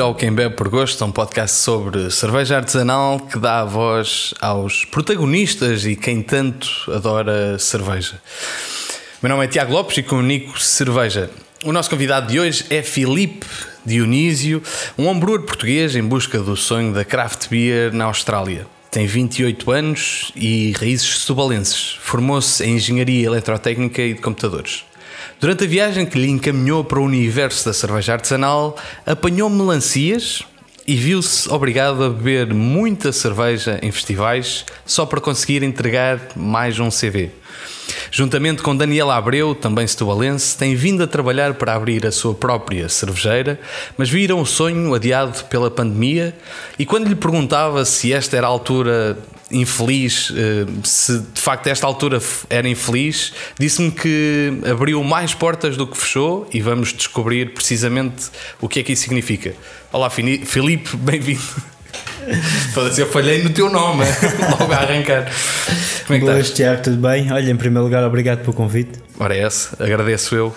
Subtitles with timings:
[0.00, 4.86] Ao Quem Bebe por Gosto, um podcast sobre cerveja artesanal que dá a voz aos
[4.86, 8.18] protagonistas e quem tanto adora cerveja.
[9.22, 11.30] Meu nome é Tiago Lopes e comunico cerveja.
[11.64, 13.46] O nosso convidado de hoje é Filipe
[13.84, 14.62] Dionísio,
[14.96, 18.66] um homebrewer português em busca do sonho da craft beer na Austrália.
[18.90, 21.98] Tem 28 anos e raízes subalenses.
[22.00, 24.84] Formou-se em Engenharia Eletrotécnica e de Computadores.
[25.40, 28.76] Durante a viagem que lhe encaminhou para o universo da cerveja artesanal,
[29.06, 30.42] apanhou melancias
[30.86, 36.90] e viu-se obrigado a beber muita cerveja em festivais só para conseguir entregar mais um
[36.90, 37.30] CV.
[38.10, 42.86] Juntamente com Daniela Abreu, também setubalense, tem vindo a trabalhar para abrir a sua própria
[42.90, 43.58] cervejeira,
[43.96, 46.36] mas viram o sonho adiado pela pandemia
[46.78, 49.16] e quando lhe perguntava se esta era a altura
[49.50, 55.86] infeliz, eh, se de facto esta altura era infeliz, disse-me que abriu mais portas do
[55.86, 59.54] que fechou e vamos descobrir precisamente o que é que isso significa.
[59.92, 61.40] Olá Filipe, bem-vindo.
[62.96, 64.04] Eu falhei no teu nome,
[64.60, 65.24] logo a arrancar.
[66.06, 66.56] Como é que Boas, estás?
[66.56, 67.32] Tiago, tudo bem?
[67.32, 69.09] Olha, em primeiro lugar, obrigado pelo convite.
[69.20, 70.56] Ora, é essa, agradeço eu.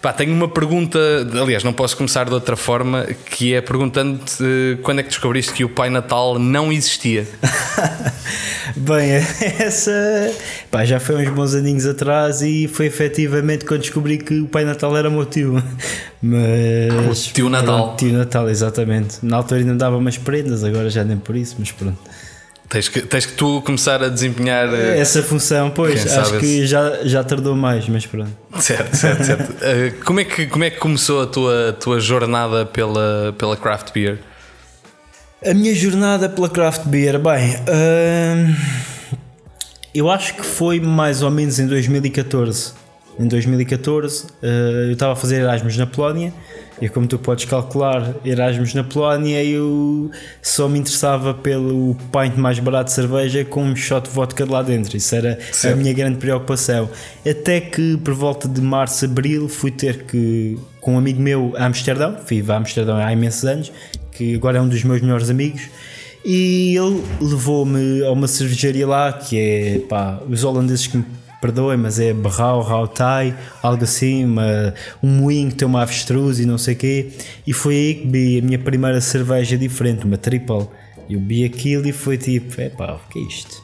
[0.00, 0.96] Pá, tenho uma pergunta,
[1.42, 5.52] aliás, não posso começar de outra forma, que é perguntando-te eh, quando é que descobriste
[5.52, 7.26] que o Pai Natal não existia?
[8.76, 9.14] Bem,
[9.58, 9.90] essa
[10.70, 14.64] pá, já foi uns bons aninhos atrás e foi efetivamente quando descobri que o Pai
[14.64, 15.60] Natal era meu tio.
[16.22, 17.26] Mas.
[17.26, 17.82] O tio Natal.
[17.82, 19.18] Pronto, tio Natal, exatamente.
[19.24, 21.98] Na altura ainda dava umas prendas, agora já nem por isso, mas pronto.
[22.68, 26.98] Tens que, tens que tu começar a desempenhar eh, essa função, pois acho que já,
[27.02, 28.30] já tardou mais, mas pronto.
[28.60, 29.50] Certo, certo, certo.
[29.52, 33.92] uh, como, é que, como é que começou a tua, tua jornada pela, pela craft
[33.94, 34.18] beer?
[35.42, 38.56] A minha jornada pela craft beer, bem, uh,
[39.94, 42.72] eu acho que foi mais ou menos em 2014.
[43.18, 44.46] Em 2014 uh,
[44.88, 46.34] eu estava a fazer Erasmus na Polónia
[46.80, 52.58] e como tu podes calcular, Erasmus na Polónia, eu só me interessava pelo pint mais
[52.58, 54.96] barato de cerveja com um shot de vodka de lá dentro.
[54.96, 56.88] Isso era a minha grande preocupação.
[57.28, 61.66] Até que por volta de março, abril, fui ter que, com um amigo meu a
[61.66, 63.72] Amsterdão, fui a Amsterdão há imensos anos,
[64.12, 65.62] que agora é um dos meus melhores amigos.
[66.24, 71.04] E ele levou-me a uma cervejaria lá que é pá, os holandeses que me
[71.40, 76.46] perdoem, mas é Barrau, Rautai, algo assim, uma, um moinho que tem uma avestruz e
[76.46, 77.12] não sei o quê.
[77.46, 80.66] E foi aí que vi a minha primeira cerveja diferente, uma triple.
[81.08, 83.62] Eu vi aquilo e foi tipo, é pá, o que é isto?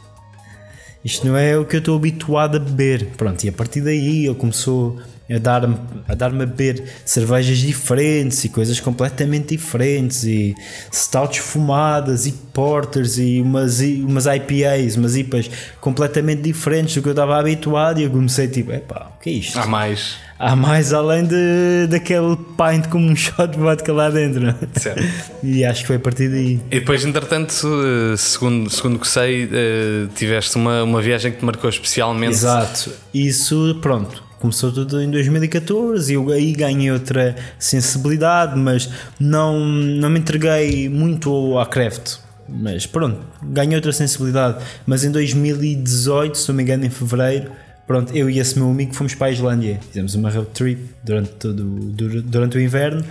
[1.05, 3.09] Isto não é o que eu estou habituado a beber.
[3.17, 4.99] Pronto, e a partir daí ele começou
[5.31, 5.77] a dar-me
[6.07, 10.55] a, dar a beber cervejas diferentes e coisas completamente diferentes e
[10.93, 17.13] stouts fumadas e porters e umas, umas IPAs, umas IPAs completamente diferentes do que eu
[17.13, 19.59] estava habituado e eu comecei tipo, epá, o que é isto?
[19.59, 20.17] Há mais.
[20.39, 24.55] Há mais além de, daquele pint com um shot de vodka lá dentro.
[24.75, 25.03] Certo.
[25.43, 26.61] E acho que foi a partir daí.
[26.71, 31.45] E depois, entretanto, eh, segundo, segundo que sei, eh, tiveste uma, uma viagem que te
[31.45, 32.33] marcou especialmente.
[32.33, 32.91] Exato.
[33.13, 40.11] Isso, pronto começou tudo em 2014 e eu aí ganhei outra sensibilidade, mas não, não
[40.11, 42.17] me entreguei muito à craft.
[42.47, 44.63] Mas pronto, ganhei outra sensibilidade.
[44.85, 47.53] Mas em 2018, se não me engano, em fevereiro,
[47.87, 49.81] pronto, eu e esse meu amigo fomos para a Islândia.
[49.89, 53.03] Fizemos uma road trip durante, todo, durante o inverno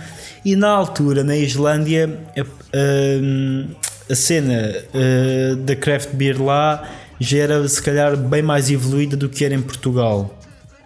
[0.44, 7.38] e na altura, na Islândia, a, a, a cena a, da craft beer lá já
[7.38, 10.33] era se calhar bem mais evoluída do que era em Portugal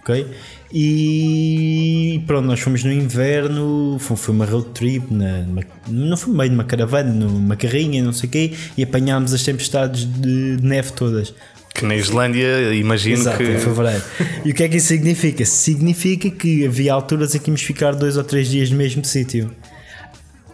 [0.08, 0.26] ok?
[0.72, 6.50] E pronto, nós fomos no inverno, foi uma road trip, na, numa, não foi meio
[6.50, 10.64] de uma caravana, numa carrinha, não sei o quê, e apanhámos as tempestades de, de
[10.64, 11.34] neve todas.
[11.74, 13.44] Que na Islândia, imagino Exato, que.
[13.44, 14.02] em fevereiro.
[14.44, 15.44] E o que é que isso significa?
[15.44, 19.50] Significa que havia alturas em que íamos ficar dois ou três dias no mesmo sítio.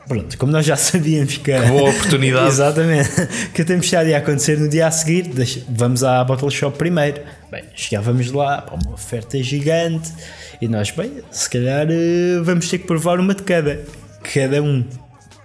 [0.06, 1.53] Pronto, como nós já sabíamos que.
[1.53, 2.47] Que boa oportunidade.
[2.53, 3.11] Exatamente.
[3.55, 5.31] Que a tempestade ia acontecer no dia a seguir,
[5.69, 7.23] vamos à Bottle Shop primeiro.
[7.55, 10.12] Bem, chegávamos lá para uma oferta gigante
[10.61, 13.81] e nós, bem, se calhar eh, vamos ter que provar uma de cada.
[14.35, 14.85] Cada um.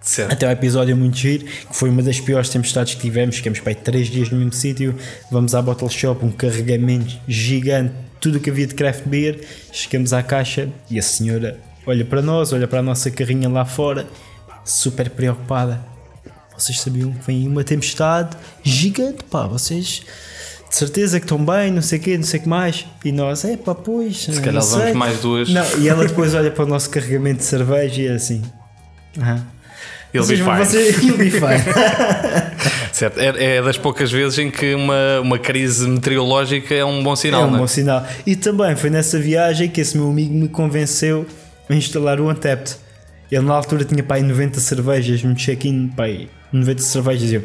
[0.01, 0.33] Certo.
[0.33, 3.35] Até o episódio muito giro, que foi uma das piores tempestades que tivemos.
[3.35, 4.95] Ficamos para aí 3 dias no mesmo sítio.
[5.29, 9.41] Vamos à Bottle Shop, um carregamento gigante, tudo o que havia de craft beer.
[9.71, 13.65] Chegamos à caixa e a senhora olha para nós, olha para a nossa carrinha lá
[13.65, 14.07] fora
[14.65, 15.79] super preocupada.
[16.57, 20.03] Vocês sabiam que vem uma tempestade gigante, pá, vocês
[20.69, 22.85] de certeza que estão bem, não sei o quê, não sei o que mais.
[23.03, 24.17] E nós, é pá, pois.
[24.17, 25.49] Se calhar vamos mais duas.
[25.49, 28.43] Não, e ela depois olha para o nosso carregamento de cerveja e é assim.
[30.13, 30.65] You'll be fine.
[30.65, 31.63] Você, be fine.
[32.91, 33.19] certo.
[33.19, 37.43] É, é, das poucas vezes em que uma, uma crise meteorológica é um bom sinal.
[37.43, 37.59] É um não é?
[37.59, 38.07] bom sinal.
[38.25, 41.27] E também foi nessa viagem que esse meu amigo me convenceu
[41.69, 42.77] a instalar o Untapped.
[43.31, 47.31] Ele na altura tinha pai 90 cervejas no check-in, pai, 90 cervejas.
[47.31, 47.43] E eu,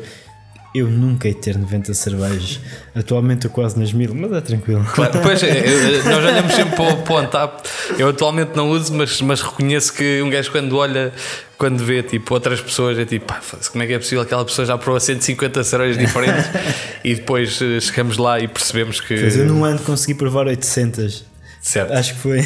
[0.74, 2.60] eu nunca ia ter 90 cervejas.
[2.94, 4.84] Atualmente eu quase nas mil, mas é tranquilo.
[4.92, 7.68] Claro, pois, é, é, nós olhamos sempre para o, para o Antap.
[7.96, 11.12] Eu atualmente não uso, mas, mas reconheço que um gajo quando olha,
[11.56, 13.40] quando vê tipo outras pessoas, é tipo, pá,
[13.70, 16.44] como é que é possível aquela pessoa já provou 150 cervejas diferentes
[17.04, 19.16] e depois eh, chegamos lá e percebemos que.
[19.16, 21.33] Pois eu num ano consegui provar 800.
[21.64, 21.94] Certo.
[21.94, 22.40] Acho que foi.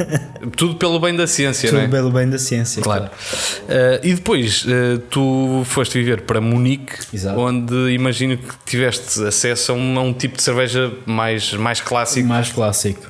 [0.56, 1.88] Tudo pelo bem da ciência, Tudo não é?
[1.88, 2.82] pelo bem da ciência.
[2.82, 3.04] Claro.
[3.04, 7.38] Uh, e depois uh, tu foste viver para Munique, Exato.
[7.38, 12.26] onde imagino que tiveste acesso a um, a um tipo de cerveja mais, mais clássico.
[12.26, 13.02] Mais clássico.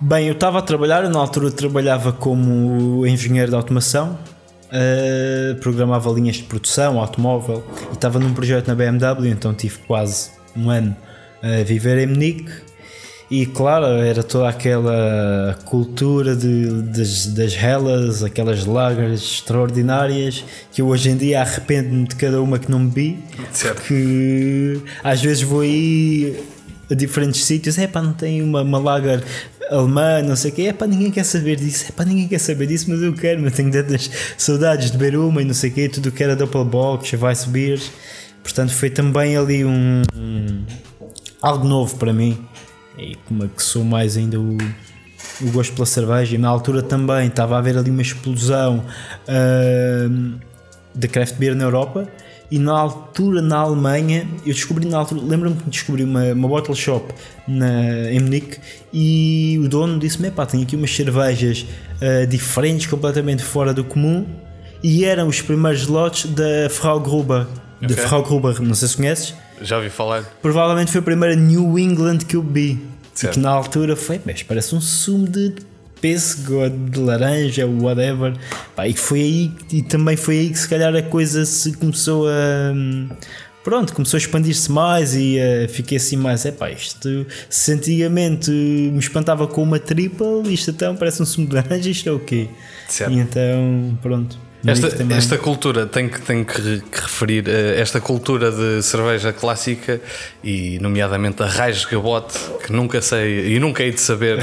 [0.00, 4.18] Bem, eu estava a trabalhar, na altura trabalhava como engenheiro de automação,
[4.66, 10.30] uh, programava linhas de produção, automóvel, e estava num projeto na BMW, então tive quase
[10.56, 10.96] um ano
[11.40, 12.71] a viver em Munique.
[13.32, 20.88] E claro, era toda aquela cultura de, das, das helas, aquelas lagers extraordinárias que eu
[20.88, 23.18] hoje em dia arrependo-me de cada uma que não bebi.
[23.50, 23.84] Certo.
[23.84, 26.44] Que às vezes vou aí
[26.90, 29.24] a diferentes sítios, é pá, não tem uma, uma lager
[29.70, 32.38] alemã, não sei o quê, é pá, ninguém quer saber disso, é pá, ninguém quer
[32.38, 35.70] saber disso, mas eu quero, mas tenho tantas saudades de beber uma e não sei
[35.70, 37.80] o quê, tudo o que era Doppelbock, vai subir.
[38.42, 40.66] Portanto, foi também ali um, um
[41.40, 42.38] algo novo para mim
[42.98, 44.56] e como é que sou mais ainda o,
[45.40, 46.34] o gosto pela cerveja.
[46.34, 48.84] E na altura também estava a haver ali uma explosão
[49.28, 50.38] uh,
[50.94, 52.08] de craft beer na Europa.
[52.50, 56.74] E na altura, na Alemanha, eu descobri na altura, lembro-me que descobri uma, uma bottle
[56.74, 57.10] shop
[57.48, 58.58] na, em Munique
[58.92, 61.64] e o dono disse-me: pá, tenho aqui umas cervejas
[61.96, 64.26] uh, diferentes, completamente fora do comum.
[64.82, 67.46] E eram os primeiros lotes da Frau Gruber.
[67.76, 67.88] Okay.
[67.88, 69.34] De Frau Gruber, não sei se conheces.
[69.62, 70.22] Já ouvi falar.
[70.42, 72.80] Provavelmente foi a primeira New England que eu bebi.
[73.22, 75.54] E que na altura foi, mas parece um sumo de
[76.00, 78.34] pêssego de laranja ou whatever.
[78.74, 82.26] Pá, e foi aí, e também foi aí que se calhar a coisa se começou
[82.28, 82.74] a.
[83.62, 86.44] Pronto, começou a expandir-se mais e uh, fiquei assim mais.
[86.44, 91.46] É pá, isto se antigamente me espantava com uma triple, isto então parece um sumo
[91.46, 92.48] de laranja, isto é o quê?
[92.88, 93.12] Certo.
[93.12, 94.36] E então, pronto.
[94.64, 100.00] Esta, esta cultura, tem que, tem que, referir, uh, esta cultura de cerveja clássica
[100.42, 104.38] e, nomeadamente, a Raiz Gabote, que nunca sei e nunca hei de saber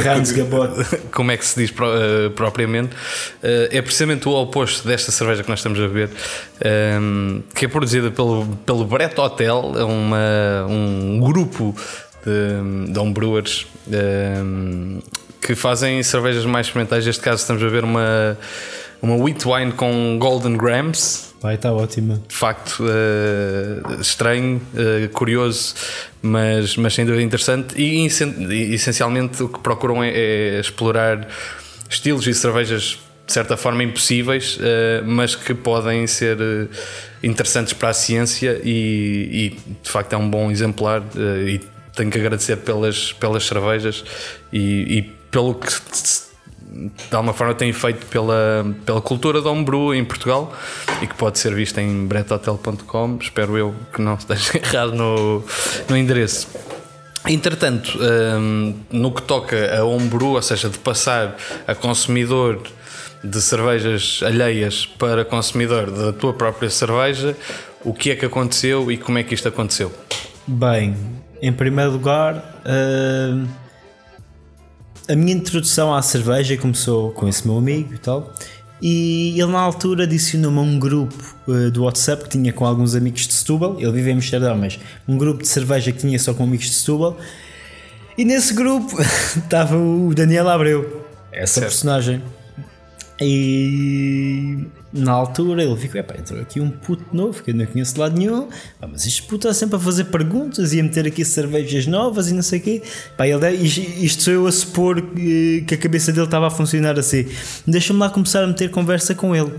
[1.12, 5.50] como é que se diz uh, propriamente, uh, é precisamente o oposto desta cerveja que
[5.50, 6.10] nós estamos a beber,
[7.56, 11.74] que é produzida pelo, pelo Brett Hotel, é uma, um grupo
[12.26, 13.66] de, de homebrewers
[15.42, 17.06] que fazem cervejas mais experimentais.
[17.06, 18.38] Neste caso, estamos a ver uma
[19.02, 21.34] uma wheat wine com golden grams.
[21.42, 22.22] Vai, está ótima.
[22.28, 25.74] De facto, uh, estranho, uh, curioso,
[26.22, 27.82] mas, mas sem dúvida interessante.
[27.82, 28.06] E
[28.74, 31.28] essencialmente o que procuram é, é explorar
[31.90, 36.38] estilos e cervejas de certa forma impossíveis, uh, mas que podem ser
[37.24, 41.04] interessantes para a ciência e, e, de facto é um bom exemplar.
[41.48, 41.62] e
[41.96, 44.04] tenho que agradecer pelas, pelas cervejas
[44.54, 45.68] e, e pelo que
[47.10, 50.54] de alguma forma tem feito pela, pela cultura do homebrew em Portugal
[51.02, 53.18] e que pode ser visto em bretotel.com.
[53.22, 55.44] Espero eu que não esteja errado no,
[55.90, 56.48] no endereço.
[57.28, 61.36] Entretanto, um, no que toca a homebrew, ou seja, de passar
[61.68, 62.62] a consumidor
[63.22, 67.36] de cervejas alheias para consumidor da tua própria cerveja,
[67.84, 69.92] o que é que aconteceu e como é que isto aconteceu?
[70.48, 70.96] Bem,
[71.42, 72.36] em primeiro lugar.
[72.66, 73.69] Uh
[75.10, 78.32] a minha introdução à cerveja começou com esse meu amigo e tal.
[78.82, 82.96] E ele na altura adicionou-me a um grupo uh, do WhatsApp que tinha com alguns
[82.96, 83.76] amigos de Setúbal.
[83.80, 86.76] Ele vive em Amsterdão, mas um grupo de cerveja que tinha só com amigos de
[86.76, 87.18] Setúbal.
[88.18, 91.66] E nesse grupo estava o Daniel Abreu, essa certo.
[91.66, 92.22] personagem.
[93.20, 97.94] E na altura ele ficou, epá, entrou aqui um puto novo que eu não conheço
[97.94, 98.48] de lado nenhum,
[98.82, 102.30] ah, mas este puto está sempre a fazer perguntas e a meter aqui cervejas novas
[102.30, 102.82] e não sei o quê.
[103.16, 107.28] Pá, ele, isto sou eu a supor que a cabeça dele estava a funcionar assim.
[107.68, 109.52] Deixa-me lá começar a meter conversa com ele.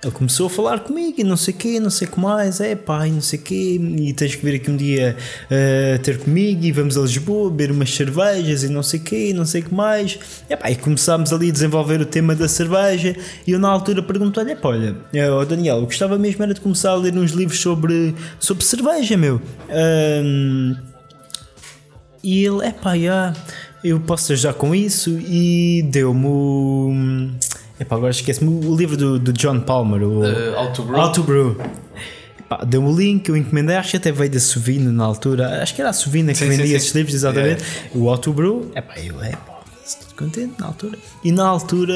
[0.00, 2.60] Ele começou a falar comigo e não sei o quê, não sei o que mais,
[2.60, 5.98] é pá, e não sei o quê, e tens que vir aqui um dia uh,
[6.00, 9.44] ter comigo e vamos a Lisboa beber umas cervejas e não sei o quê, não
[9.44, 10.16] sei o que mais.
[10.48, 14.00] É pá, e começámos ali a desenvolver o tema da cerveja e eu na altura
[14.00, 14.96] perguntei-lhe, olha,
[15.36, 19.16] oh Daniel, eu gostava mesmo era de começar a ler uns livros sobre, sobre cerveja,
[19.16, 19.42] meu.
[19.68, 20.76] Um,
[22.22, 23.32] e ele, é pá, já,
[23.82, 27.32] eu posso ajudar com isso e deu-me
[27.80, 30.98] Epá, agora esquece-me o livro do, do John Palmer, o uh, How to Brew.
[30.98, 31.56] How to Brew.
[32.66, 35.80] Deu-me o link, eu encomendei, acho que até veio da Suvina na altura, acho que
[35.80, 36.98] era a Suvina que sim, vendia sim, esses sim.
[36.98, 37.62] livros, exatamente.
[37.62, 37.90] Yeah.
[37.94, 40.98] O How to Brew, epá, eu, epá, estou contente na altura.
[41.22, 41.94] E na altura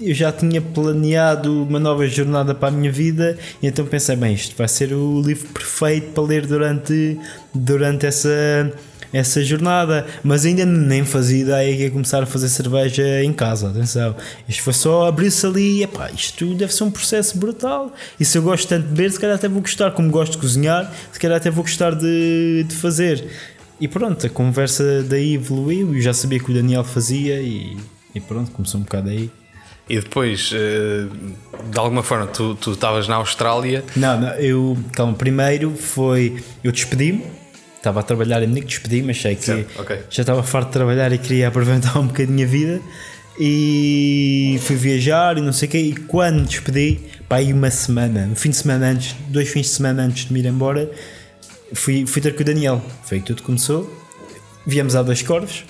[0.00, 4.32] eu já tinha planeado uma nova jornada para a minha vida e então pensei, bem,
[4.32, 7.18] isto vai ser o livro perfeito para ler durante,
[7.54, 8.72] durante essa,
[9.12, 13.68] essa jornada, mas ainda nem fazia ideia que ia começar a fazer cerveja em casa,
[13.68, 14.14] atenção.
[14.48, 17.92] Isto foi só abrir-se ali e epá, isto deve ser um processo brutal.
[18.18, 20.38] E se eu gosto tanto de beber, se calhar até vou gostar, como gosto de
[20.38, 23.26] cozinhar, se calhar até vou gostar de, de fazer.
[23.80, 27.76] E pronto, a conversa daí evoluiu, eu já sabia que o Daniel fazia e,
[28.14, 29.30] e pronto, começou um bocado aí.
[29.88, 31.06] E depois, eh,
[31.68, 33.82] de alguma forma, tu estavas na Austrália.
[33.96, 36.40] Não, não, eu, calma, primeiro foi.
[36.62, 37.24] Eu despedi-me,
[37.80, 39.98] estava a trabalhar, em que despedi-me, achei que Certo, ok.
[40.10, 42.80] já estava farto de trabalhar e queria aproveitar um bocadinho a vida.
[43.38, 45.78] E fui viajar e não sei o quê.
[45.78, 49.72] E quando despedi, pá, aí uma semana, um fim de semana antes, dois fins de
[49.72, 50.90] semana antes de me ir embora,
[51.72, 52.82] fui, fui ter com o Daniel.
[53.04, 53.90] Foi aí que tudo começou.
[54.66, 55.64] Viemos a dois corvos,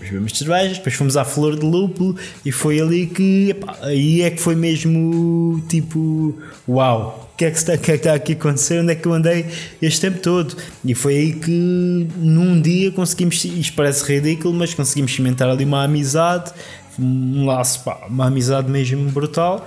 [0.00, 4.30] bebemos cervejas, depois fomos à Flor de Lúpulo e foi ali que, epá, aí é
[4.30, 8.36] que foi mesmo tipo, uau, que, é que está, que é que está aqui a
[8.36, 8.80] acontecer?
[8.80, 9.46] Onde é que eu andei
[9.80, 10.56] este tempo todo?
[10.84, 15.84] E foi aí que num dia conseguimos, isto parece ridículo, mas conseguimos cimentar ali uma
[15.84, 16.52] amizade,
[16.98, 19.66] um laço, pá, uma amizade mesmo brutal.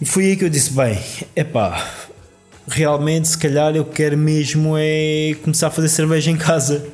[0.00, 0.98] E foi aí que eu disse: bem,
[1.34, 1.84] epá,
[2.68, 6.84] realmente, se calhar eu quero mesmo é começar a fazer cerveja em casa.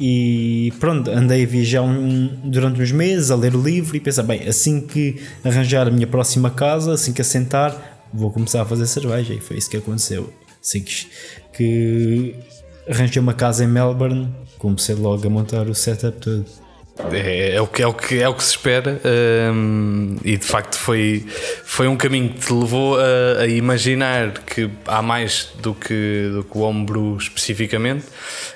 [0.00, 4.24] E pronto, andei a viajar um, durante uns meses, a ler o livro e pensar,
[4.24, 8.86] bem, assim que arranjar a minha próxima casa, assim que assentar, vou começar a fazer
[8.86, 9.34] cerveja.
[9.34, 10.32] E foi isso que aconteceu.
[10.62, 10.84] Assim
[11.52, 12.34] que,
[12.88, 14.28] arranjei uma casa em Melbourne,
[14.58, 16.46] comecei logo a montar o setup todo.
[17.10, 19.00] É, é o que, é, o que, é o que se espera
[19.54, 21.24] hum, e de facto foi,
[21.64, 26.44] foi um caminho que te levou a, a imaginar que há mais do que, do
[26.44, 28.04] que o homebrew especificamente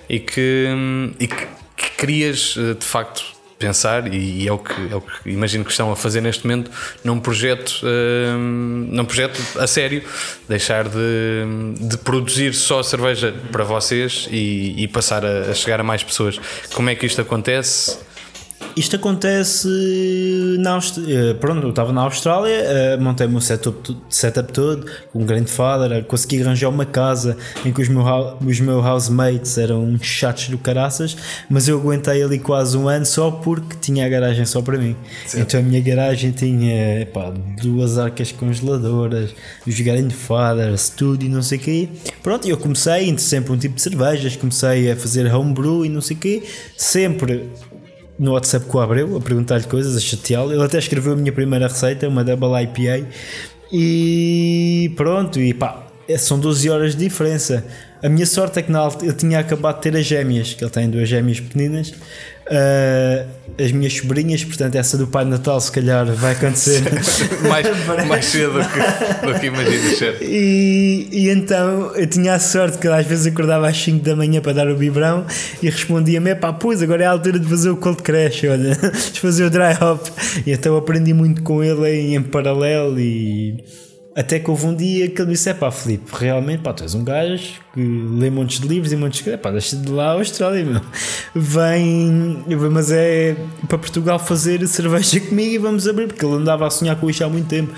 [0.07, 1.47] e que, hum, e que,
[1.77, 5.71] que querias eh, de facto pensar e, é, o que, é o que imagino que
[5.71, 6.71] estão a fazer neste momento
[7.03, 10.03] num projeto hum, num projeto a sério
[10.49, 11.45] deixar de,
[11.81, 16.39] de produzir só cerveja para vocês e, e passar a, a chegar a mais pessoas.
[16.75, 18.06] Como é que isto acontece
[18.77, 19.69] Isto acontece
[20.59, 21.35] na Austrália.
[21.35, 26.05] Pronto, eu estava na Austrália, eh, montei o meu setup, setup todo com um grandfather,
[26.05, 28.05] consegui arranjar uma casa em que os, meu,
[28.45, 31.17] os meus housemates eram uns chatos do caraças,
[31.49, 34.97] mas eu aguentei ali quase um ano só porque tinha a garagem só para mim.
[35.35, 37.33] Então a minha garagem tinha epá,
[37.63, 39.35] duas arcas congeladoras,
[39.67, 41.89] os grandfathers, tudo e não sei o quê.
[42.23, 46.01] Pronto, eu comecei, entre sempre um tipo de cervejas, comecei a fazer homebrew e não
[46.01, 46.43] sei o quê,
[46.77, 47.49] sempre
[48.19, 50.53] no WhatsApp com o Abreu a perguntar-lhe coisas, a chateá-lo.
[50.53, 53.07] Ele até escreveu a minha primeira receita, uma Double IPA,
[53.73, 57.65] e pronto, e pá, é- são 12 horas de diferença.
[58.07, 60.63] A minha sorte é que na altura eu tinha acabado de ter as gêmeas, que
[60.63, 61.93] ele tem duas gêmeas pequeninas,
[62.49, 63.27] ah,
[63.59, 66.83] as minhas sobrinhas, portanto, essa do Pai Natal se calhar vai acontecer.
[67.49, 67.67] mais,
[68.07, 70.23] mais cedo do que, do que imaginas ser.
[70.23, 74.41] E, e então eu tinha a sorte que às vezes acordava às 5 da manhã
[74.41, 75.27] para dar o biberão
[75.61, 78.79] e respondia-me: pá, pois agora é a altura de fazer o cold crash, olha,
[79.13, 80.07] de fazer o dry hop.
[80.47, 83.65] E então aprendi muito com ele em, em paralelo e.
[84.17, 86.95] Até que houve um dia que ele disse: é pá, Filipe, realmente, pá, tu és
[86.95, 89.37] um gajo que lê montes de livros e montes de.
[89.37, 90.81] pá, deixa de lá a Austrália, meu.
[91.35, 93.37] Vem, mas é
[93.69, 97.23] para Portugal fazer cerveja comigo e vamos abrir, porque ele andava a sonhar com isto
[97.23, 97.75] há muito tempo.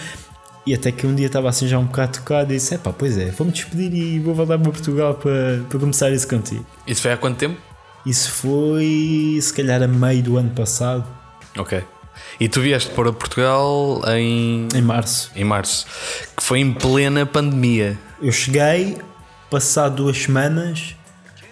[0.65, 2.93] E até que um dia estava assim já um bocado tocado e disse: é pá,
[2.93, 6.65] pois é, vou-me despedir e vou voltar para Portugal para, para começar isso contigo.
[6.87, 7.61] Isso foi há quanto tempo?
[8.07, 11.05] Isso foi se calhar a meio do ano passado,
[11.59, 11.83] Ok.
[12.39, 15.31] E tu vieste para Portugal em, em março.
[15.35, 15.87] em março,
[16.49, 17.99] foi em plena pandemia.
[18.23, 18.97] Eu cheguei,
[19.51, 20.97] passado duas semanas,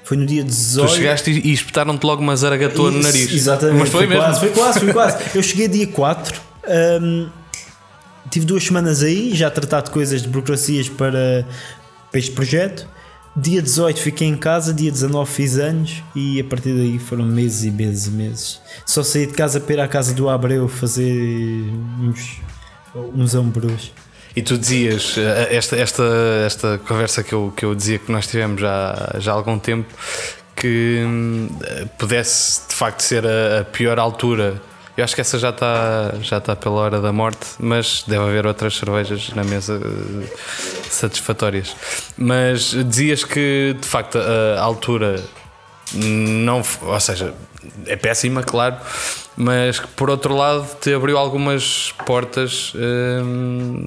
[0.02, 0.88] foi no dia 18.
[0.88, 3.30] Tu chegaste e, e espetaram-te logo uma zaragatua no nariz.
[3.30, 3.78] Exatamente.
[3.78, 4.22] Mas foi, mesmo.
[4.22, 5.18] Quase, foi quase, foi quase.
[5.34, 6.40] Eu cheguei dia 4.
[7.02, 7.28] hum,
[8.30, 11.46] tive duas semanas aí, já a tratar de coisas de burocracias para,
[12.10, 12.88] para este projeto.
[13.36, 17.64] Dia 18 fiquei em casa, dia 19 fiz anos e a partir daí foram meses
[17.64, 18.60] e meses e meses.
[18.86, 22.40] Só saí de casa para ir à casa do Abreu fazer uns,
[23.14, 23.92] uns ombros.
[24.36, 26.04] E tu dizias, eh, esta, esta,
[26.44, 29.88] esta conversa que eu, que eu dizia que nós tivemos já, já há algum tempo,
[30.54, 31.48] que hum,
[31.96, 34.60] pudesse de facto ser a, a pior altura.
[34.94, 38.46] Eu acho que essa já está já está pela hora da morte, mas deve haver
[38.46, 40.36] outras cervejas na mesa eh,
[40.90, 41.74] satisfatórias.
[42.18, 45.22] Mas dizias que de facto a, a altura
[45.96, 47.34] não, ou seja,
[47.86, 48.76] é péssima, claro,
[49.36, 52.72] mas que por outro lado te abriu algumas portas.
[52.74, 53.86] Hum,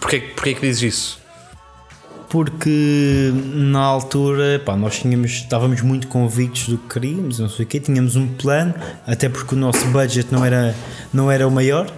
[0.00, 1.20] porquê, porquê que dizes isso?
[2.30, 7.68] porque na altura pá, nós tínhamos, estávamos muito convictos do que queríamos, não sei o
[7.68, 8.72] quê, tínhamos um plano,
[9.04, 10.74] até porque o nosso budget não era,
[11.12, 11.90] não era o maior.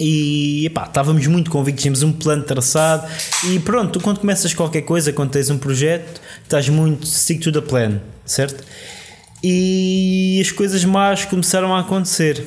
[0.00, 3.06] E epá, estávamos muito convictos, tínhamos um plano traçado.
[3.50, 7.60] E pronto, quando começas qualquer coisa, quando tens um projeto, estás muito stick to the
[7.60, 8.64] plan, certo?
[9.42, 12.44] E as coisas más começaram a acontecer.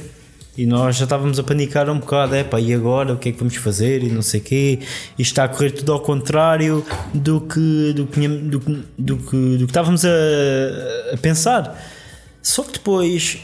[0.58, 3.40] E nós já estávamos a panicar um bocado, é e agora o que é que
[3.40, 4.04] vamos fazer?
[4.04, 4.80] E não sei o quê.
[5.18, 9.58] Isto está a correr tudo ao contrário do que, do que, do, que, do que,
[9.58, 10.10] do que estávamos a,
[11.14, 11.82] a pensar.
[12.42, 13.40] Só que depois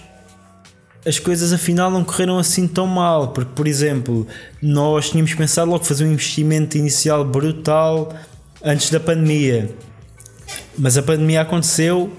[1.08, 4.28] as coisas afinal não correram assim tão mal, porque, por exemplo,
[4.62, 8.14] nós tínhamos pensado logo fazer um investimento inicial brutal
[8.62, 9.70] antes da pandemia,
[10.78, 12.12] mas a pandemia aconteceu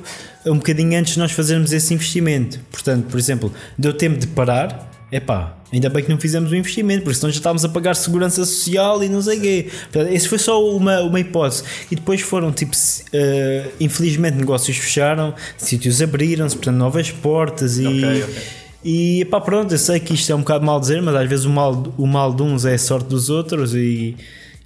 [0.47, 2.59] um bocadinho antes de nós fazermos esse investimento.
[2.71, 7.03] Portanto, por exemplo, deu tempo de parar, epá, ainda bem que não fizemos o investimento,
[7.03, 9.71] porque senão já estávamos a pagar segurança social e não sei o quê.
[9.93, 11.63] Portanto, esse foi só uma, uma hipótese.
[11.91, 17.87] E depois foram, tipo, uh, infelizmente negócios fecharam, sítios abriram-se, portanto, novas portas e.
[17.87, 21.15] Okay, okay e pá, pronto, eu sei que isto é um bocado mal dizer, mas
[21.15, 23.75] às vezes o mal, o mal de uns é a sorte dos outros.
[23.75, 24.17] E,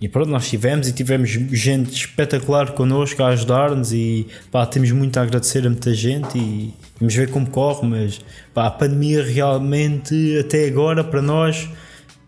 [0.01, 3.93] e pronto, nós tivemos e tivemos gente espetacular connosco a ajudar-nos.
[3.93, 6.39] E pá, temos muito a agradecer a muita gente.
[6.39, 7.87] E vamos ver como corre.
[7.87, 8.21] Mas
[8.53, 11.69] pá, a pandemia realmente, até agora, para nós,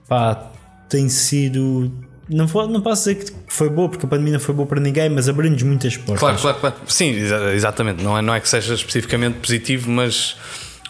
[0.09, 0.51] pá,
[0.89, 1.93] tem sido
[2.29, 5.11] não, não posso dizer que foi boa, porque a pandemia não foi boa para ninguém,
[5.11, 6.21] mas abriu-nos muitas portas.
[6.21, 6.77] Claro, claro, claro.
[6.87, 7.11] Sim,
[7.55, 8.03] exatamente.
[8.03, 10.35] Não é, não é que seja especificamente positivo, mas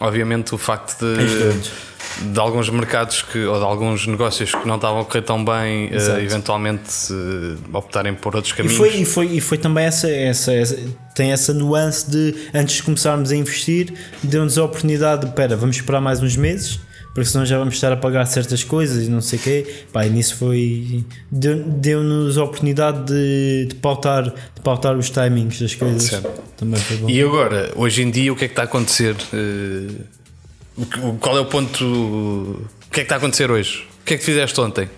[0.01, 5.01] obviamente o facto de, de alguns mercados que, ou de alguns negócios que não estavam
[5.01, 8.77] a correr tão bem, uh, eventualmente uh, optarem por outros caminhos.
[8.77, 10.79] E foi, e foi, e foi também essa, essa, essa,
[11.15, 15.77] tem essa nuance de antes de começarmos a investir, deu-nos a oportunidade de, espera, vamos
[15.77, 16.81] esperar mais uns meses
[17.15, 19.85] porque senão já vamos estar a pagar certas coisas e não sei o quê.
[19.93, 21.05] Pá, e nisso foi.
[21.31, 26.03] deu-nos a oportunidade de, de, pautar, de pautar os timings das coisas.
[26.03, 26.43] Certo.
[26.57, 27.09] Também foi bom.
[27.09, 29.15] E agora, hoje em dia, o que é que está a acontecer?
[29.33, 31.85] Uh, qual é o ponto.
[31.85, 33.87] O que é que está a acontecer hoje?
[34.03, 34.91] O que é que fizeste ontem?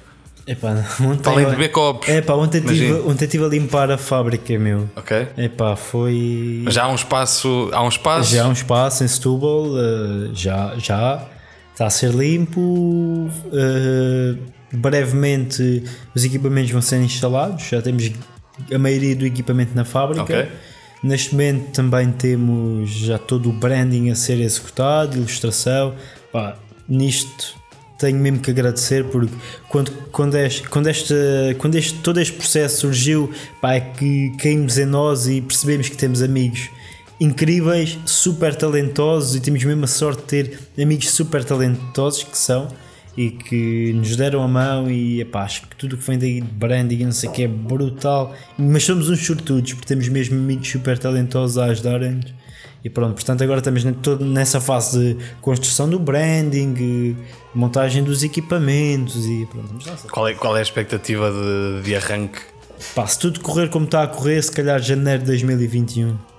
[0.46, 0.70] Epá,
[1.02, 2.08] ontem, além de copos.
[2.08, 4.88] Epá, ontem estive ontem tive a limpar a fábrica, meu.
[4.96, 5.26] Ok.
[5.36, 6.64] Epá, foi.
[6.68, 7.68] Já há um espaço.
[7.72, 8.30] Há um espaço?
[8.30, 11.35] Já há um espaço em Setúbal, uh, já, já.
[11.76, 12.58] Está a ser limpo.
[12.58, 14.38] Uh,
[14.72, 15.84] brevemente
[16.14, 17.68] os equipamentos vão ser instalados.
[17.68, 18.10] Já temos
[18.72, 20.22] a maioria do equipamento na fábrica.
[20.22, 20.48] Okay.
[21.02, 25.94] Neste momento também temos já todo o branding a ser executado, ilustração.
[26.32, 26.56] Pá,
[26.88, 27.54] nisto
[27.98, 29.34] tenho mesmo que agradecer porque
[29.68, 31.14] quando, quando, este, quando, este,
[31.58, 35.96] quando este, todo este processo surgiu, pá, é que caímos em nós e percebemos que
[35.98, 36.70] temos amigos
[37.20, 42.68] incríveis, super talentosos e temos mesmo a sorte de ter amigos super talentosos que são
[43.16, 46.40] e que nos deram a mão e epá, acho que tudo o que vem daí
[46.40, 48.34] de branding não sei o que é brutal.
[48.58, 52.34] Mas somos uns sortudos porque temos mesmo amigos super talentosos a ajudar-nos.
[52.84, 53.82] E pronto, portanto agora estamos
[54.20, 57.16] nessa fase de construção do branding
[57.52, 62.38] montagem dos equipamentos e pronto, qual, é, qual é a expectativa de, de arranque?
[62.94, 66.35] Pá, se tudo correr como está a correr se calhar janeiro de 2021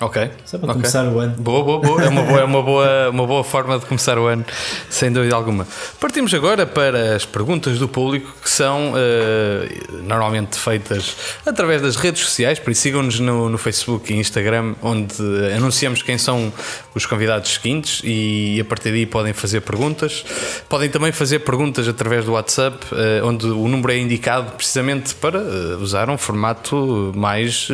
[0.00, 0.30] Ok.
[0.44, 0.82] Só para okay.
[0.82, 1.34] começar o ano.
[1.38, 2.04] Boa, boa, boa.
[2.04, 4.44] É uma boa, é uma boa, uma boa forma de começar o ano,
[4.90, 5.66] sem dúvida alguma.
[5.98, 12.22] Partimos agora para as perguntas do público que são uh, normalmente feitas através das redes
[12.22, 15.14] sociais, por isso sigam-nos no, no Facebook e Instagram, onde
[15.56, 16.52] anunciamos quem são
[16.94, 20.24] os convidados seguintes e a partir daí podem fazer perguntas.
[20.68, 25.38] Podem também fazer perguntas através do WhatsApp, uh, onde o número é indicado precisamente para
[25.38, 27.68] uh, usar um formato mais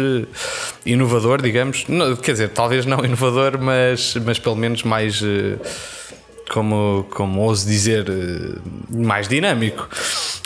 [0.87, 1.85] inovador, digamos
[2.17, 5.57] quer dizer, talvez não inovador, mas, mas pelo menos mais, eh,
[6.51, 8.59] como, como ouso dizer, eh,
[8.91, 9.89] mais dinâmico.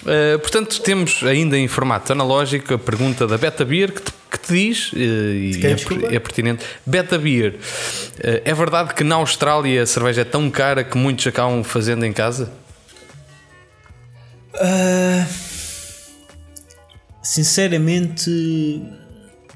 [0.02, 4.38] Uh, portanto, temos ainda em formato analógico a pergunta da Beta Beer que te, que
[4.38, 9.83] te diz, uh, e é, é, pertinente: Beta Beer, uh, é verdade que na Austrália
[9.83, 12.52] a cerveja é tão cara que muitos acabam fazendo em casa?
[17.22, 18.31] sinceramente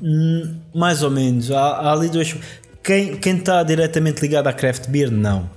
[0.03, 1.51] Hum, mais ou menos.
[1.51, 2.35] Há, há ali dois.
[2.83, 5.49] Quem, quem está diretamente ligado à craft beer, não.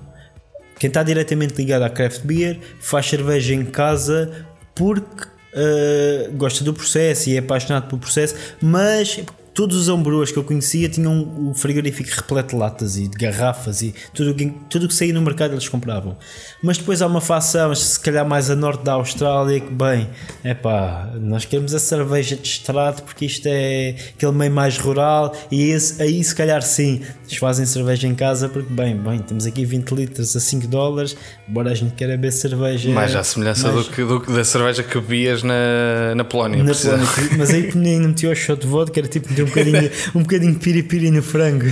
[0.77, 6.73] Quem está diretamente ligado à craft beer faz cerveja em casa porque uh, gosta do
[6.73, 9.21] processo e é apaixonado pelo processo, mas
[9.54, 13.82] todos os homebrews que eu conhecia tinham o frigorífico repleto de latas e de garrafas
[13.82, 16.18] e tudo que, tudo que saía no mercado eles compravam.
[16.62, 20.10] Mas depois há uma facção, se calhar mais a norte da Austrália, que bem,
[20.44, 25.36] é pá, nós queremos a cerveja de extrato porque isto é aquele meio mais rural
[25.52, 29.46] e esse, aí se calhar sim, eles fazem cerveja em casa porque bem, bem, temos
[29.46, 31.16] aqui 20 litros a 5 dólares,
[31.48, 32.89] embora a gente queira beber cerveja.
[32.89, 33.86] Mais à semelhança mais...
[33.86, 36.63] do que, do, da cerveja que bebias na, na Polónia.
[36.63, 37.04] Na Polónia
[37.38, 40.60] mas aí nem metia o shot de vodka, era tipo um bocadinho, um bocadinho de
[40.60, 41.65] piripiri no frango.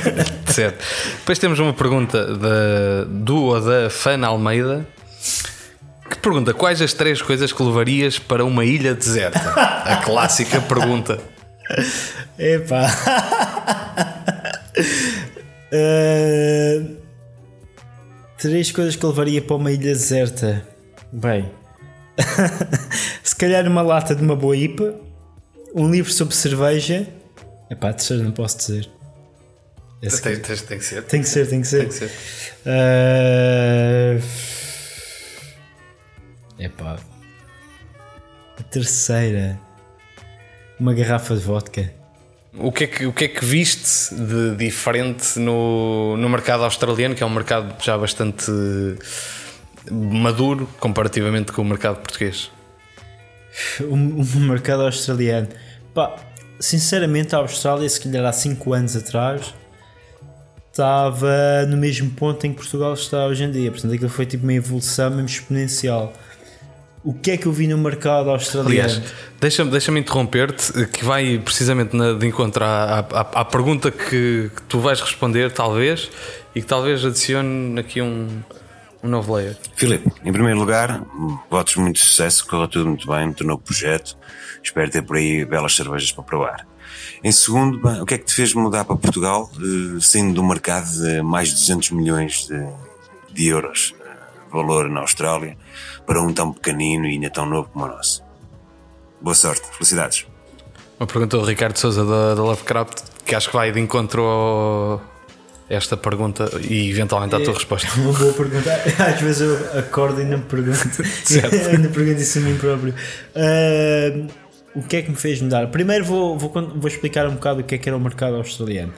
[0.46, 0.84] certo.
[1.18, 4.86] Depois temos uma pergunta da, do ou da Fan Almeida
[6.08, 9.40] que pergunta: quais as três coisas que levarias para uma ilha deserta?
[9.84, 11.18] A clássica pergunta.
[12.38, 12.86] Epá.
[15.72, 16.96] uh,
[18.38, 20.66] três coisas que levaria para uma ilha deserta.
[21.12, 21.50] Bem,
[23.22, 24.94] se calhar uma lata de uma boa IPA,
[25.74, 27.06] um livro sobre cerveja.
[27.68, 28.88] Epá, a terceira não posso dizer.
[30.00, 31.02] Esse tem, tem, tem, que ser.
[31.02, 31.78] Tem que ser, tem que ser.
[31.80, 32.10] Tem que ser.
[32.64, 34.22] Uh...
[36.58, 36.98] Epá.
[38.58, 39.58] A terceira.
[40.78, 41.92] Uma garrafa de vodka.
[42.56, 47.14] O que, é que, o que é que viste de diferente no, no mercado australiano,
[47.14, 48.52] que é um mercado já bastante
[49.90, 52.52] maduro comparativamente com o mercado português?
[53.80, 53.94] O,
[54.38, 55.48] o mercado australiano.
[55.92, 56.16] Pá,
[56.58, 59.54] sinceramente, a Austrália, se calhar há 5 anos atrás,
[60.70, 63.70] estava no mesmo ponto em que Portugal está hoje em dia.
[63.70, 66.12] Portanto, aquilo foi tipo uma evolução mesmo exponencial.
[67.04, 68.90] O que é que eu vi no mercado australiano?
[68.90, 74.50] Aliás, deixa-me deixa interromper-te, que vai precisamente na, de encontrar à, à, à pergunta que,
[74.56, 76.10] que, tu vais responder, talvez,
[76.54, 78.26] e que talvez adicione aqui um,
[79.04, 79.56] um novo layer.
[79.76, 81.04] Filipe, em primeiro lugar,
[81.50, 84.16] votos muito sucesso, correu tudo muito bem no teu novo projeto.
[84.62, 86.66] Espero ter por aí belas cervejas para provar.
[87.22, 90.42] Em segundo, bem, o que é que te fez mudar para Portugal, eh, saindo do
[90.42, 92.66] mercado de mais de 200 milhões de,
[93.32, 94.16] de euros, eh,
[94.50, 95.56] valor na Austrália,
[96.06, 98.22] para um tão pequenino e ainda tão novo como o nosso?
[99.20, 100.26] Boa sorte, felicidades.
[100.98, 105.13] Uma pergunta do Ricardo Souza da, da Lovecraft, que acho que vai de encontro ao
[105.68, 107.88] esta pergunta e eventualmente à tua É resposta.
[108.00, 108.70] Uma boa pergunta.
[108.98, 110.78] Às vezes eu acordo e não me pergunto.
[111.70, 112.94] ainda pergunto isso a mim próprio.
[113.34, 114.28] Uh,
[114.74, 115.68] o que é que me fez mudar?
[115.68, 118.92] Primeiro vou, vou, vou explicar um bocado o que é que era o mercado australiano.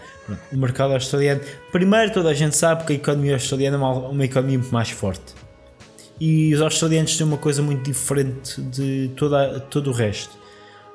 [0.53, 4.25] O mercado australiano, primeiro toda a gente sabe que a economia australiana é uma, uma
[4.25, 5.35] economia muito mais forte.
[6.19, 10.37] E os australianos têm uma coisa muito diferente de toda, todo o resto.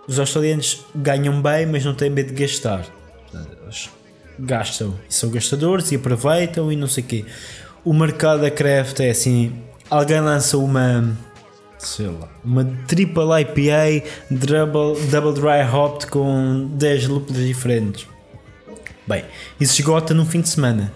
[0.08, 2.86] Os australianos ganham bem, mas não têm medo de gastar.
[4.40, 7.26] Gastam são gastadores e aproveitam e não sei o quê.
[7.84, 9.54] O mercado da craft é assim:
[9.90, 11.18] alguém lança uma,
[11.80, 18.08] sei lá, uma triple IPA double, double dry hopped com 10 lúpulos diferentes.
[19.08, 19.26] Bem,
[19.60, 20.94] isso esgota num fim de semana.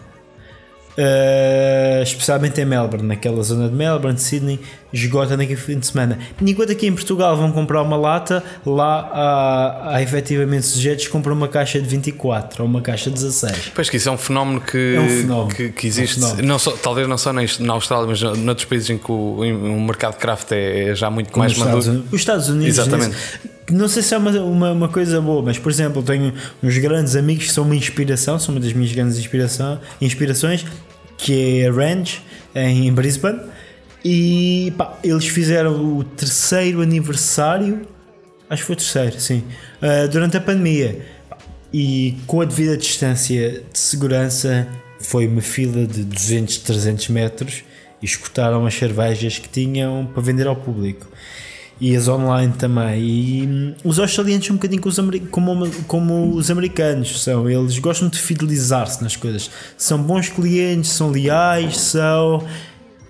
[0.98, 4.60] Uh, especialmente em Melbourne, naquela zona de Melbourne, Sydney,
[4.94, 6.18] esgota naquele fim de semana.
[6.42, 11.36] Enquanto aqui em Portugal vão comprar uma lata, lá há, há efetivamente sujeitos que compram
[11.36, 13.72] uma caixa de 24 ou uma caixa de 16.
[13.76, 15.50] Pois que isso é um fenómeno que, É um fenómeno.
[15.56, 16.48] que, que existe, É um fenómeno.
[16.48, 19.82] não só, talvez não só na, na Austrália, mas noutros países em que o, o
[19.82, 21.92] mercado craft é já muito mais Os Estados, maduro.
[21.98, 22.78] Unidos, os Estados Unidos.
[22.78, 23.10] Exatamente.
[23.10, 26.78] nesse- não sei se é uma, uma, uma coisa boa, mas por exemplo, tenho uns
[26.78, 30.66] grandes amigos que são uma inspiração, são uma das minhas grandes inspiração, inspirações,
[31.18, 32.22] que é a Range
[32.54, 33.40] em Brisbane.
[34.04, 37.88] E pá, eles fizeram o terceiro aniversário,
[38.48, 39.44] acho que foi o terceiro, sim,
[39.82, 41.04] ah, durante a pandemia.
[41.74, 44.68] E com a devida distância de segurança,
[45.00, 47.64] foi uma fila de 200, 300 metros
[48.02, 51.08] e escutaram as cervejas que tinham para vender ao público.
[51.80, 53.02] E as online também.
[53.04, 54.82] E hum, os australianos são um bocadinho
[55.30, 57.50] como como, os americanos são.
[57.50, 59.50] Eles gostam de fidelizar-se nas coisas.
[59.78, 62.46] São bons clientes, são leais, são.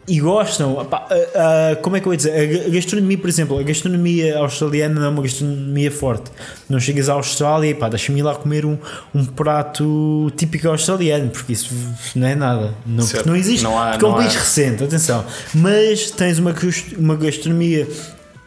[0.07, 0.79] E gostam.
[0.81, 2.31] Epá, a- a- como é que eu ia dizer?
[2.31, 6.31] A ga- a gastronomia, por exemplo, a gastronomia australiana não é uma gastronomia forte.
[6.69, 8.77] Não chegas à Austrália e pá, deixa-me ir lá comer um,
[9.15, 11.73] um prato típico australiano, porque isso
[12.15, 12.73] não é nada.
[12.85, 13.15] Não, Certo.
[13.17, 13.63] porque não existe.
[13.63, 15.25] Não há- porque é um país recente, atenção.
[15.55, 16.53] Mas tens uma,
[16.99, 17.87] uma gastronomia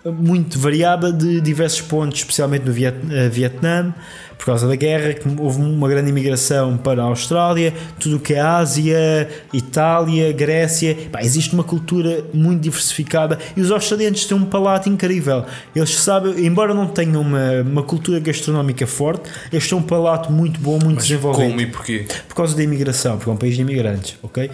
[0.05, 3.93] muito variada de diversos pontos, especialmente no Viet- eh, Vietnã,
[4.39, 8.35] por causa da guerra, que houve uma grande imigração para a Austrália, tudo o que
[8.35, 14.45] é Ásia, Itália, Grécia, Pá, existe uma cultura muito diversificada e os australianos têm um
[14.45, 15.45] palato incrível.
[15.75, 20.61] Eles sabem, embora não tenham uma, uma cultura gastronómica forte, eles têm um palato muito
[20.61, 22.07] bom, muito desenvolvido Como e porquê?
[22.29, 24.49] por causa da imigração, porque é um país de imigrantes, ok?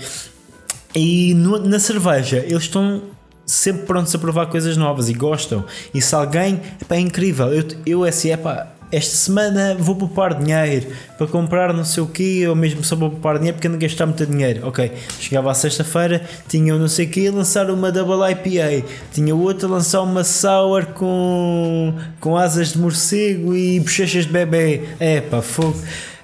[0.94, 3.02] E no- na cerveja, eles estão
[3.46, 5.64] sempre prontos a provar coisas novas e gostam.
[5.92, 10.86] E se alguém, epá, é incrível, eu, eu assim, epá, esta semana vou poupar dinheiro
[11.16, 14.06] para comprar não sei o quê, ou mesmo só vou poupar dinheiro porque a gastar
[14.06, 14.66] muito dinheiro.
[14.66, 19.34] Ok, chegava à sexta-feira, tinha um não sei o quê lançar uma Double IPA, tinha
[19.34, 24.82] outro a lançar uma Sour com, com asas de morcego e bochechas de bebê.
[25.00, 25.76] Epá, fogo.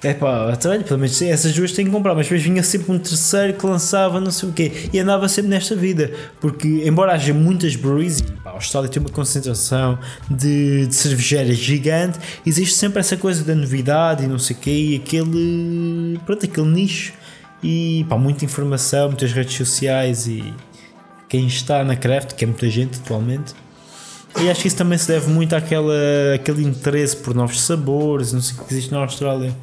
[0.03, 2.97] É pá, olha, pelo menos essas duas têm que comprar, mas depois vinha sempre um
[2.97, 7.31] terceiro que lançava não sei o quê e andava sempre nesta vida, porque embora haja
[7.35, 12.99] muitas breweries, e, pá, a Austrália tem uma concentração de, de cervejeiras gigante, existe sempre
[12.99, 17.13] essa coisa da novidade e não sei o quê, e aquele, pronto, aquele nicho
[17.61, 20.53] e pá, muita informação, muitas redes sociais e
[21.29, 23.53] quem está na craft, que é muita gente atualmente.
[24.41, 25.93] E acho que isso também se deve muito àquela,
[26.33, 29.55] àquele interesse por novos sabores, não sei o que existe na Austrália.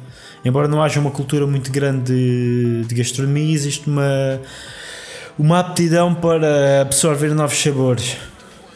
[0.45, 4.39] Embora não haja uma cultura muito grande de, de gastronomia, existe uma,
[5.37, 8.15] uma aptidão para absorver novos sabores.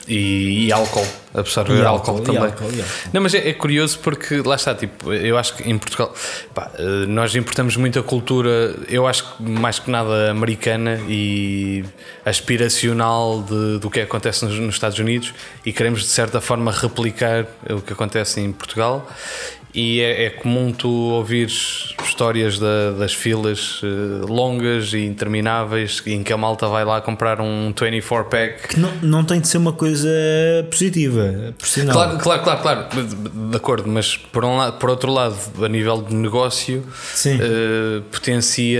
[0.08, 2.42] E, e álcool, absorver E álcool, álcool, e também.
[2.44, 3.10] álcool, e álcool.
[3.14, 6.14] Não, mas é, é curioso porque lá está, tipo, eu acho que em Portugal
[6.54, 11.86] pá, eh, nós importamos muita cultura, eu acho que mais que nada americana e
[12.26, 15.34] aspiracional de, do que acontece nos, nos Estados Unidos
[15.66, 19.10] e queremos de certa forma replicar o que acontece em Portugal.
[19.76, 23.88] E é, é comum tu ouvires histórias da- das filas eh,
[24.30, 29.24] longas e intermináveis em que a malta vai lá comprar um 24-pack Que não, não
[29.24, 30.08] tem de ser uma coisa
[30.70, 31.94] positiva, por sinal.
[31.96, 32.86] Claro, claro, claro, claro,
[33.50, 36.84] de acordo, mas por, um lado, por outro lado, a nível de negócio,
[37.26, 38.80] eh, potencia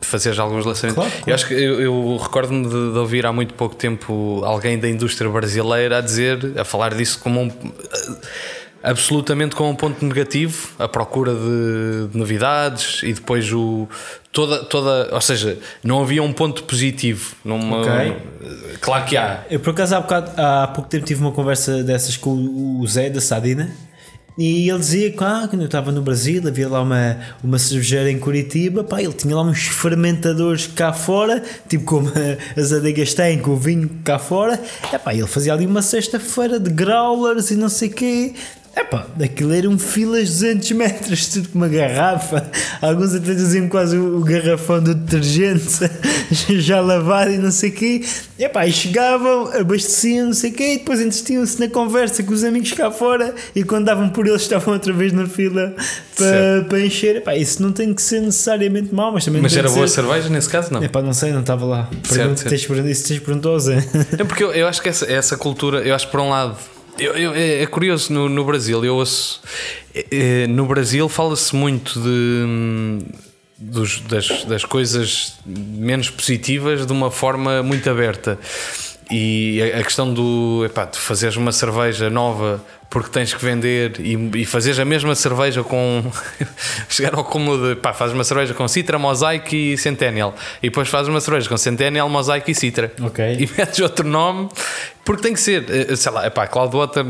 [0.00, 0.94] fazer alguns lançamentos.
[1.02, 1.30] Claro, claro.
[1.30, 4.88] Eu acho que eu, eu recordo-me de, de ouvir há muito pouco tempo alguém da
[4.88, 7.50] indústria brasileira a dizer, a falar disso como um.
[8.82, 13.88] Absolutamente como um ponto negativo, a procura de, de novidades e depois o
[14.32, 17.34] toda, toda, ou seja, não havia um ponto positivo.
[17.44, 18.16] Numa, Ok.
[18.80, 22.16] Claro que há, Eu por acaso há, bocado- há pouco tempo tive uma conversa dessas
[22.16, 22.30] com
[22.80, 23.70] o Zé da Sadina
[24.36, 28.10] e ele dizia que ah, quando eu estava no Brasil havia lá uma, uma cervejeira
[28.10, 32.10] em Curitiba, pá, ele tinha lá uns fermentadores cá fora, tipo como
[32.56, 34.58] as adegas têm com o vinho cá fora,
[34.92, 38.34] é pá, ele fazia ali uma sexta-feira de growlers e não sei o quê.
[38.74, 42.50] É pá, aquilo eram filas de 200 metros, tudo com uma garrafa.
[42.80, 45.78] Alguns até diziam quase o, o garrafão do detergente
[46.58, 48.02] já lavado e não sei o quê.
[48.38, 52.32] É pá, e chegavam, abasteciam, não sei o quê, e depois entretinham-se na conversa com
[52.32, 55.74] os amigos cá fora e quando davam por eles estavam outra vez na fila
[56.16, 57.16] para, para encher.
[57.16, 59.96] É pá, isso não tem que ser necessariamente mau, mas também mas era boa ser...
[59.96, 60.82] cerveja nesse caso, não?
[60.82, 61.90] É pá, não sei, não estava lá.
[61.90, 62.48] Certo, Pergunta, certo.
[62.48, 63.86] tens, isso tens perguntado ao Zé.
[64.18, 66.56] É porque eu, eu acho que essa, essa cultura, eu acho que por um lado,
[66.98, 69.40] eu- eu- é, é curioso no, no Brasil, eu ouço,
[69.94, 73.04] é, é, no Brasil fala-se muito de,
[73.58, 78.38] dos- das, das coisas menos positivas de uma forma muito aberta.
[79.10, 83.94] E a, a questão do epá, tu fazeres uma cerveja nova porque tens que vender
[84.00, 86.04] e, e fazeres a mesma cerveja com.
[86.90, 90.34] chegar ao cúmulo de pá, fazes uma cerveja com Citra, Mosaic e Centennial.
[90.62, 92.92] E depois fazes uma cerveja com Centennial, Mosaic e Citra.
[93.00, 93.24] Ok.
[93.40, 94.50] E metes outro nome
[95.06, 97.04] porque tem que ser, eh, sei lá, epá, Cloudwater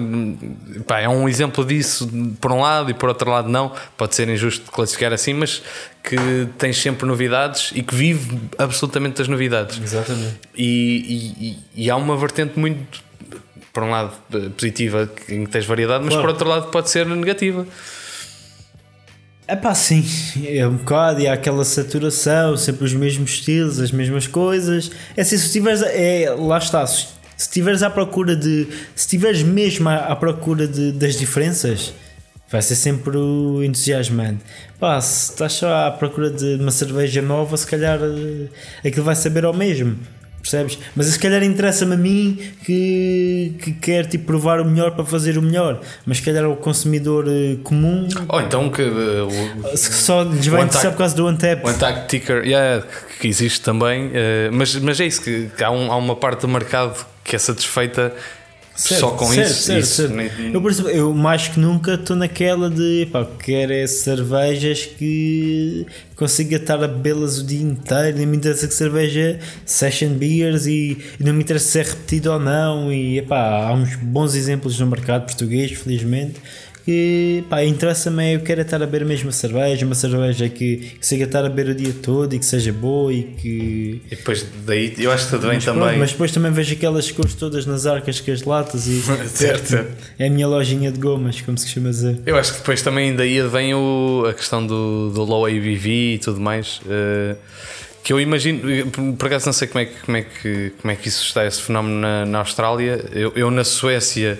[0.76, 2.08] epá, é um exemplo disso
[2.40, 3.72] por um lado e por outro lado não.
[3.98, 5.62] Pode ser injusto classificar assim, mas
[6.02, 6.16] que
[6.58, 9.80] tens sempre novidades e que vive absolutamente das novidades.
[9.82, 10.36] Exatamente.
[10.56, 13.02] E, e- e- e há uma vertente muito,
[13.72, 14.12] por um lado,
[14.56, 16.22] positiva em que tens variedade, mas Claro.
[16.28, 17.66] por outro lado pode ser negativa.
[19.46, 20.04] É pá, sim,
[20.46, 24.90] é um bocado, e há aquela saturação, sempre os mesmos estilos, as mesmas coisas.
[25.16, 27.06] É assim, se estiveres, é, lá está, se
[27.42, 31.92] se estiveres à procura de, se estiveres mesmo à, à procura de, das diferenças,
[32.48, 34.44] vai ser sempre o entusiasmante.
[34.78, 39.16] Pá, se estás só à procura de uma cerveja nova, se calhar eh, aquilo vai
[39.16, 39.98] saber ao mesmo.
[40.42, 40.76] Percebes?
[40.96, 45.38] Mas se calhar interessa-me a mim que, que quer tipo, provar o melhor para fazer
[45.38, 45.80] o melhor.
[46.04, 50.64] Mas se calhar o consumidor eh, comum Ou então que eh, o, só lhes vai
[50.64, 51.64] interessar por causa do Untap.
[51.64, 52.84] O Attack Ticker, yeah,
[53.20, 56.40] que existe também, eh, mas, mas é isso, que, que há, um- há uma parte
[56.40, 58.12] do mercado que é satisfeita
[58.74, 59.62] só com certo, isso.
[59.62, 60.14] certo, isso certo.
[60.14, 64.86] nem- Eu, por exemplo, eu mais que nunca estou naquela de pá, quero é cervejas
[64.86, 68.16] que consiga estar a bebê-las o dia inteiro.
[68.18, 72.32] Nem me interessa que cerveja session beers e, e não me interessa se é repetido
[72.32, 72.92] ou não.
[72.92, 76.34] E epá, há uns bons exemplos no mercado português, felizmente.
[76.84, 80.76] Que pá, interessa-me, é eu quero estar a beber a mesma cerveja, uma cerveja que,
[80.78, 84.16] que consiga estar a beber o dia todo e que seja boa e que E
[84.16, 85.80] depois daí eu acho que vem mas, também.
[85.82, 89.00] pronto, mas depois também vejo aquelas cores todas nas arcas com as latas e
[89.32, 89.86] Certo,
[90.18, 92.18] é a minha lojinha de gomas, como se costuma dizer.
[92.26, 96.18] Eu acho que depois também daí vem o, a questão do, do low ABV e
[96.18, 96.80] tudo mais.
[96.88, 97.36] eh,
[98.02, 100.90] que eu imagino, por- por acaso não sei como é que, como é que, como
[100.90, 103.04] é que isso está, esse fenómeno na, na Austrália.
[103.12, 104.36] Eu, eu na Suécia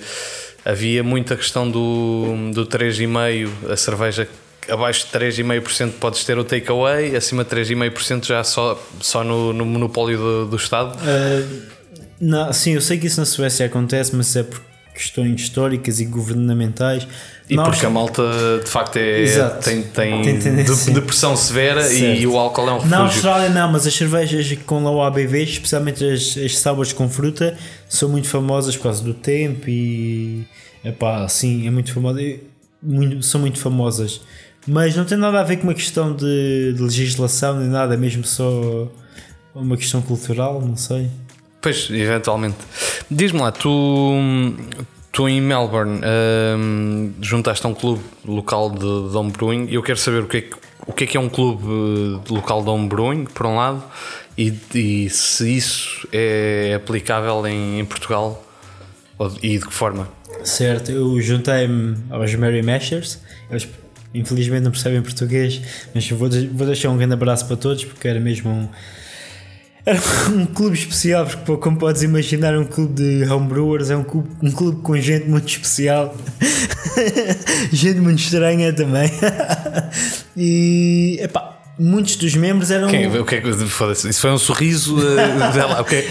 [0.64, 4.28] havia muita questão do, do 3,5%, a cerveja
[4.68, 9.64] abaixo de 3,5% podes ter o takeaway, acima de 3,5% já só, só no, no
[9.64, 10.96] monopólio do, do Estado.
[10.96, 11.62] Uh,
[12.20, 14.60] não, sim, eu sei que isso na Suécia acontece, mas é por
[14.94, 17.06] questões históricas e governamentais.
[17.50, 18.22] E Na porque a malta
[18.64, 19.64] de facto é, Exato.
[19.64, 22.90] tem, tem, Tem de- depressão severa e, o álcool é um refúgio.
[22.90, 27.56] Na Austrália não, mas as cervejas com low ABV, especialmente as, as com fruta,
[27.88, 30.44] são muito famosas por causa do tempo e
[30.84, 32.20] epá, sim, é muito famosa.
[32.82, 34.20] muito- são muito famosas.
[34.66, 37.96] Mas não tem nada a ver com uma questão de, de legislação nem nada, é
[37.96, 38.88] mesmo só
[39.54, 41.10] uma questão cultural, não sei.
[41.62, 42.56] Pois, eventualmente.
[43.08, 44.14] Diz-me lá, tu,
[45.12, 46.00] tu em Melbourne
[46.58, 50.36] hum, juntaste a um clube local de, de homebrewing e eu quero saber o que
[50.38, 53.54] é que, o que, é, que é um clube eh, local de homebrewing, por um
[53.54, 53.82] lado,
[54.36, 58.44] e, e se isso é aplicável em, em Portugal
[59.40, 60.08] e de que forma?
[60.42, 63.20] Certo, eu juntei-me aos Mary Mashers.
[63.48, 63.68] Eles
[64.14, 65.60] infelizmente não percebem português,
[65.94, 68.68] mas vou, vou deixar um grande abraço para todos porque era mesmo um.
[69.84, 74.04] Era um clube especial, porque pô, como podes imaginar, um clube de homebrewers é um
[74.04, 76.16] clube, um clube com gente muito especial,
[77.72, 79.10] gente muito estranha também.
[80.36, 82.88] e epá, muitos dos membros eram.
[82.88, 83.48] Quem, o que é que?
[83.48, 84.96] Isso foi um sorriso
[85.54, 85.80] dela.
[85.80, 86.06] O que é-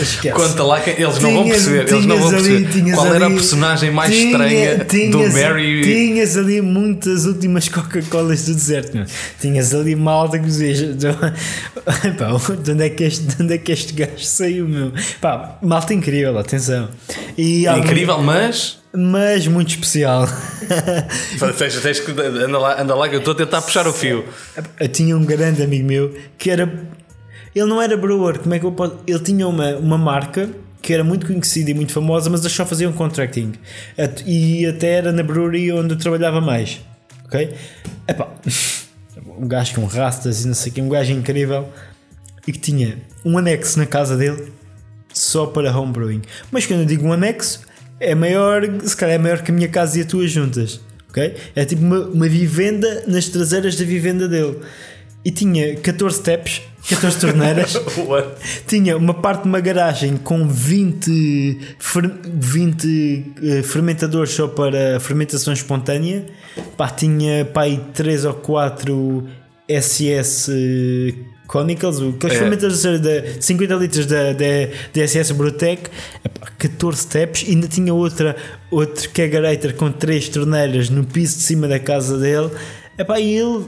[0.00, 0.30] esquece.
[0.34, 1.92] Conta lá que eles não vão Tinhas- perceber.
[1.92, 4.76] Eles não vão tinhas ali- perceber tinhas qual era a ali- personagem mais tinha- estranha
[4.78, 5.82] do tinhas- Barry.
[5.82, 9.04] Tinhas ali muitas últimas Coca-Colas do deserto.
[9.40, 10.80] Tinhas ali malta que dizias.
[12.18, 14.92] Pá, de onde é que este, de onde é que este gajo saiu, meu?
[15.20, 16.88] Pá, malta incrível, atenção.
[17.36, 18.78] E Incrível, mas.
[18.96, 20.26] Mas muito especial.
[21.58, 22.10] Tens, tens que.
[22.12, 24.24] Anda lá, anda lá que eu estou a tentar puxar o fio.
[24.80, 26.64] Eu tinha um grande amigo meu que era.
[27.54, 28.98] Ele não era brewer, como é que eu posso.
[29.06, 30.48] Ele tinha uma, uma marca
[30.82, 33.52] que era muito conhecida e muito famosa, mas eles só faziam contracting.
[33.98, 36.80] At- E até era na brewery onde eu trabalhava mais.
[37.24, 37.54] Ok?
[38.08, 38.28] Epá,
[39.38, 41.68] um gajo com rastas e não sei o que, um gajo incrível
[42.46, 44.52] e que tinha um anexo na casa dele
[45.12, 46.22] só para homebrewing.
[46.52, 47.60] Mas quando eu digo um anexo,
[48.00, 50.80] é maior, se calhar é maior que a minha casa e a tua juntas.
[51.10, 51.34] ok?
[51.54, 54.58] É tipo uma, uma vivenda nas traseiras da vivenda dele.
[55.24, 57.74] E tinha 14 taps, 14 torneiras.
[58.68, 65.52] Tinha uma parte de uma garagem com 20, fer- 20 eh, fermentadores só para fermentação
[65.52, 66.24] espontânea.
[66.76, 69.26] Pá, tinha pá, aí 3 ou 4
[69.68, 70.48] SS
[71.46, 72.38] eh, Conicals, o- aqueles É.
[72.38, 74.44] fermentadores de 50 litros da, da,
[74.94, 75.88] da SS Brutec,
[76.24, 78.36] Epá, 14 taps, ainda tinha outra,
[78.70, 82.50] outro kegerator com 3 torneiras no piso de cima da casa dele.
[82.98, 83.66] Epá, e ele,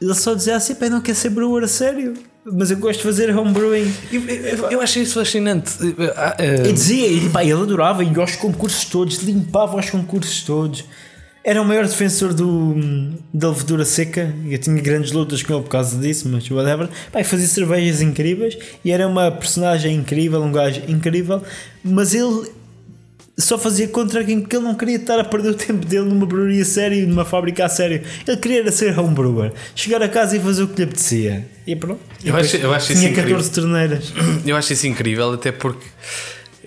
[0.00, 2.98] ele só dizia assim: pá, eu não quer ser brewer a sério, mas eu gosto
[2.98, 3.92] de fazer homebrewing.
[4.12, 5.72] Eu, eu, eu achei isso fascinante.
[6.16, 10.42] Ah, ah, E dizia, e, pá, ele adorava e aos concursos todos, limpava os concursos
[10.42, 10.84] todos.
[11.50, 12.74] Era o maior defensor do,
[13.32, 14.34] da levedura seca.
[14.46, 16.90] Eu tinha grandes lutas com ele por causa disso, mas whatever.
[17.16, 21.42] E fazia cervejas incríveis e era uma personagem incrível, um gajo incrível.
[21.82, 22.50] Mas ele
[23.38, 26.66] só fazia contracting porque ele não queria estar a perder o tempo dele numa breweria
[26.66, 28.02] séria, numa fábrica a sério.
[28.26, 31.46] Ele queria era ser homebrewer, chegar a casa e fazer o que lhe apetecia.
[31.66, 32.00] E pronto.
[32.22, 33.36] Eu acho- eu acho isso Tinha incrível.
[33.38, 34.12] 14 torneiras.
[34.44, 35.86] Eu acho isso incrível, até porque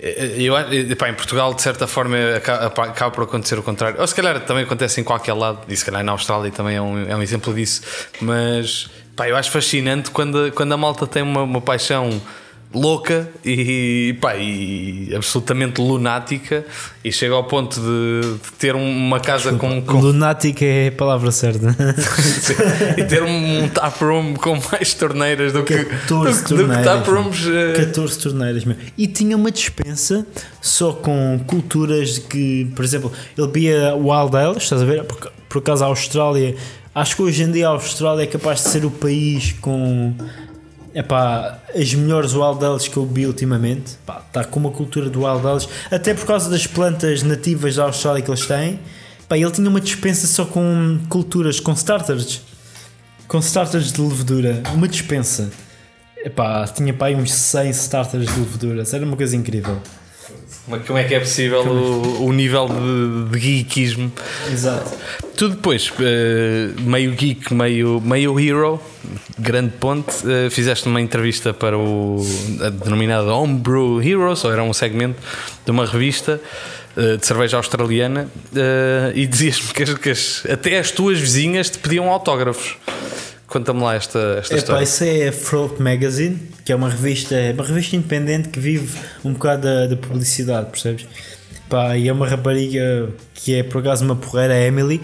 [0.02, 4.02] eu, eh, pá, em Portugal, de certa forma, acaba, por acontecer o contrário.
[4.02, 6.82] Ou se calhar também acontece em qualquer lado, e se calhar na Austrália também é
[6.82, 7.82] um, é um exemplo disso.
[8.20, 12.20] Mas pá, eu acho fascinante quando, quando a malta tem uma, uma paixão
[12.74, 16.64] louca e, pá, e absolutamente lunática
[17.04, 21.32] e chega ao ponto de, de ter uma casa com, com Lunático é a palavra
[21.32, 21.76] certa.
[22.98, 26.08] e ter um, um taproom com mais torneiras do que, 14
[26.44, 26.86] do, que- do que torneiras.
[26.86, 27.48] taprooms.
[27.48, 28.78] eh, 14 torneiras, meu.
[28.98, 30.26] E tinha uma dispensa
[30.62, 35.04] só com culturas que, por exemplo, ele bebia Wild Ale, estás a ver?
[35.04, 36.56] Por, por acaso a Austrália,
[36.96, 40.14] acho que hoje em dia a Austrália é capaz de ser o país com
[40.94, 43.98] epá, as melhores Wild Ales que eu bebi ultimamente.
[44.06, 47.84] Pá, Está com uma cultura de Wild Ales, até por causa das plantas nativas da
[47.84, 48.80] Austrália que eles têm.
[49.28, 52.42] Pá, ele tinha uma dispensa só com culturas, com starters
[53.32, 55.50] com starters de levedura, uma dispensa.
[56.18, 59.82] Epá, tinha pá, uns 100 starters de leveduras, era uma coisa incrível.
[60.72, 64.12] Mas como é que é possível o, o nível de, de geekismo?
[64.52, 64.90] Exato.
[65.36, 68.80] Tu depois, eh, meio geek, meio, meio hero,
[69.38, 72.26] grande ponte, eh, fizeste uma entrevista para o
[72.64, 75.20] a denominada Homebrew Heroes, ou era um segmento
[75.66, 76.40] de uma revista
[76.96, 78.28] eh, de cerveja australiana,
[79.16, 82.78] e dizias-me que, as- que as- até as tuas vizinhas te pediam autógrafos.
[83.52, 84.84] Conta-me lá esta, esta Epá, história.
[84.86, 88.98] isso é a Throat Magazine, que é uma revista, é uma revista independente que vive
[89.26, 91.06] um bocado da, da publicidade, percebes?
[91.68, 95.02] Pá, e é uma rapariga que é por acaso uma porreira, a Emily,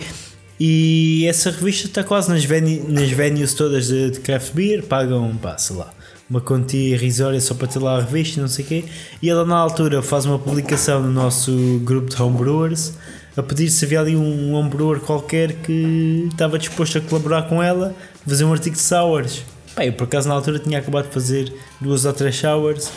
[0.58, 5.36] e essa revista está quase nas, veni, nas venues todas de, de craft beer, pagam,
[5.36, 5.92] pá, sei lá,
[6.30, 8.86] uma quantia irrisória só para ter lá a revista e não sei o quê.
[9.22, 12.94] E ela na altura faz uma publicação no nosso grupo de homebrewers
[13.38, 17.96] a pedir se havia ali um homebrewer qualquer que estava disposto a colaborar com ela,
[18.26, 19.44] fazer um artigo de sours.
[19.76, 22.92] Pá, eu por acaso na altura tinha acabado de fazer duas ou três sours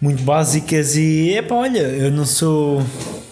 [0.00, 2.84] muito básicas e é pá, olha, eu não sou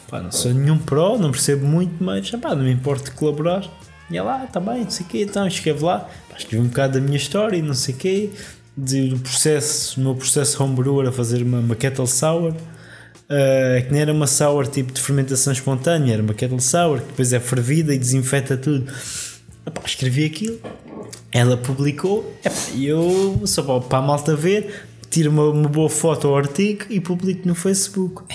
[0.09, 3.65] pá, não sou nenhum pro, não percebo muito, mas pá, não me importo de colaborar.
[4.11, 6.69] E é lá, tá bem, não sei o quê, então escreve lá, pá, escrevi um
[6.69, 8.31] bocado da minha história e não sei o quê.
[8.77, 12.55] do processo, no meu processo homebrewer a fazer uma, uma kettle sour.
[13.31, 17.07] Uh, que nem era uma sour tipo de fermentação espontânea, era uma kettle sour que
[17.07, 18.93] depois é fervida e desinfeta tudo.
[19.65, 20.59] Epá, escrevi aquilo,
[21.31, 22.37] ela publicou
[22.75, 26.87] e eu, só para, para a malta ver, tiro uma, uma boa foto ao artigo
[26.91, 28.23] e publico no Facebook.
[28.23, 28.27] O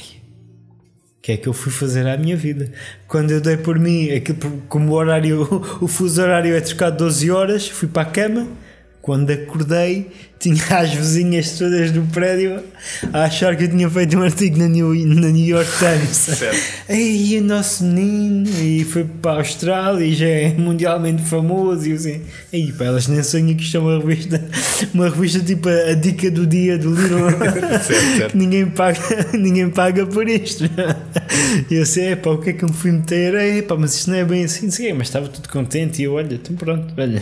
[1.21, 2.71] que é que eu fui fazer à minha vida?
[3.05, 5.41] Quando eu dei por mim, aquilo, como o horário,
[5.81, 8.47] o fuso horário é trocado 12 horas, fui para a cama
[9.05, 10.07] quando acordei,
[10.39, 12.59] tinha as vizinhas todas do prédio
[13.13, 16.41] a achar que eu tinha feito um artigo na New, na New York Times.
[16.89, 21.85] Aí o nosso menino e foi para a Austrália e já é mundialmente famoso.
[21.85, 24.43] E eu assim, aí para elas nem sonham que isto é uma revista,
[24.91, 27.27] uma revista tipo a, a dica do dia do livro.
[28.33, 28.99] ninguém, paga,
[29.37, 30.63] ninguém paga por isto.
[31.69, 33.35] E eu sei, pá, o que é que eu me fui meter?
[33.35, 36.33] Epá, mas isto não é bem assim, sei, mas estava tudo contente e eu, olha,
[36.33, 37.21] então pronto, olha.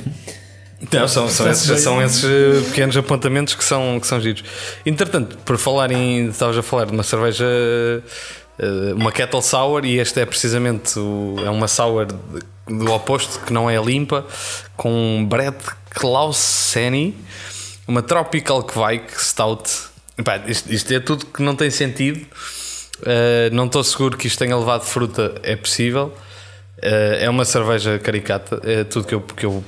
[0.91, 4.43] Não, são, são, esses, são esses eh, pequenos apontamentos que são, que são giros.
[4.85, 6.27] Entretanto, por falar em.
[6.27, 7.45] Estavas a falar de uma cerveja,
[8.59, 12.07] eh, uma Kettle Sour, e esta é precisamente o, é uma sour
[12.67, 14.25] do oposto, que não é limpa,
[14.75, 15.57] com Brett
[15.89, 17.15] Clauseni,
[17.87, 19.69] uma Tropical Kvike Stout.
[20.17, 22.25] Epá, isto, isto, é tudo que não tem sentido.
[22.99, 26.13] Uh, não estou seguro que isto tenha levado fruta, é possível.
[26.77, 29.63] Uh, é uma cerveja caricata, é tudo que eu, que eu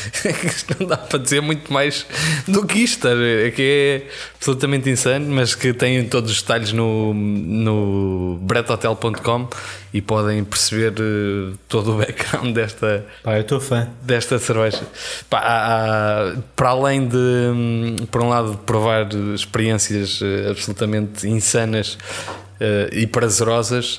[0.78, 2.06] não dá para dizer muito mais
[2.46, 7.12] do que isto, é que é absolutamente insano, mas que tem todos os detalhes no,
[7.14, 9.48] no brethotel.com
[9.92, 13.88] e podem perceber uh, todo o background desta, Pá, eu estou fã.
[14.02, 14.82] desta cerveja.
[15.28, 22.92] Pá, há, para além de, hum, por um lado, provar experiências uh, absolutamente insanas uh,
[22.92, 23.98] e prazerosas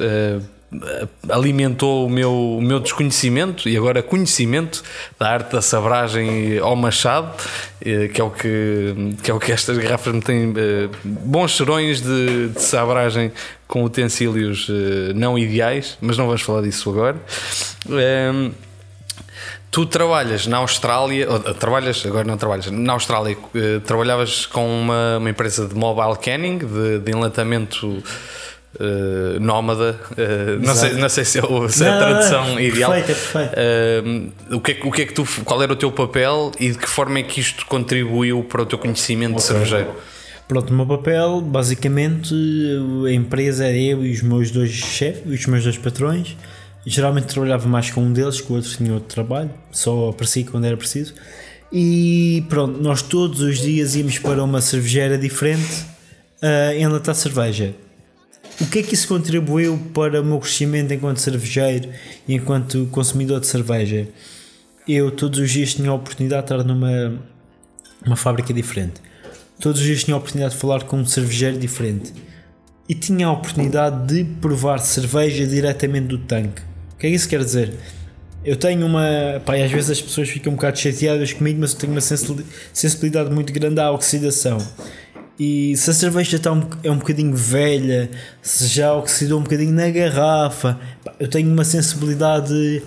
[1.29, 4.83] alimentou o meu, o meu desconhecimento e agora conhecimento
[5.19, 7.31] da arte da sabragem ao machado,
[7.81, 11.51] eh, que é o que, que, é o que estas garrafas me têm eh, bons
[11.51, 13.31] cheirões de, de sabragem
[13.67, 17.17] com utensílios eh, não ideais, mas não vamos falar disso agora.
[17.89, 18.51] Ehm,
[19.71, 23.37] tu trabalhas na Austrália, ou, trabalhas, agora não trabalhas, na Austrália
[23.85, 28.03] trabalhavas com uma, uma empresa de mobile canning, de, de enlatamento
[28.79, 32.59] uh, nómada, uh, não, sei, não sei se é, se é a tradução não, não,
[32.59, 32.91] ideal.
[32.91, 34.51] Perfeito, é perfeito.
[34.51, 36.71] Uh, o, que é, o que é que tu, qual era o teu papel e
[36.71, 39.41] de que forma é que isto contribuiu para o teu conhecimento okay.
[39.41, 39.91] de cervejeiro?
[40.47, 42.35] Pronto, o meu papel, basicamente,
[43.07, 46.35] a empresa era eu e os meus dois chefes, os meus dois patrões.
[46.85, 50.65] Geralmente trabalhava mais com um deles, com o outro tinha outro trabalho, só aparecia quando
[50.65, 51.13] era preciso.
[51.71, 55.85] E pronto, nós todos os dias íamos para uma cervejeira diferente
[56.43, 57.73] uh, enlatar cerveja.
[58.61, 61.89] O que é que isso contribuiu para o meu crescimento enquanto cervejeiro
[62.27, 64.07] e enquanto consumidor de cerveja?
[64.87, 67.19] Eu todos os dias tinha a oportunidade de estar numa
[68.05, 69.01] uma fábrica diferente.
[69.59, 72.13] Todos os dias tinha a oportunidade de falar com um cervejeiro diferente.
[72.87, 76.61] E tinha a oportunidade de provar cerveja diretamente do tanque.
[76.93, 77.73] O que é que isso quer dizer?
[78.43, 79.41] Eu tenho uma.
[79.45, 83.29] Pá, às vezes as pessoas ficam um bocado chateadas comigo, mas eu tenho uma sensibilidade
[83.31, 84.57] muito grande à oxidação.
[85.39, 88.09] E se a cerveja está um, é um bocadinho velha,
[88.41, 90.79] se já oxidou um bocadinho na garrafa,
[91.19, 92.83] eu tenho uma sensibilidade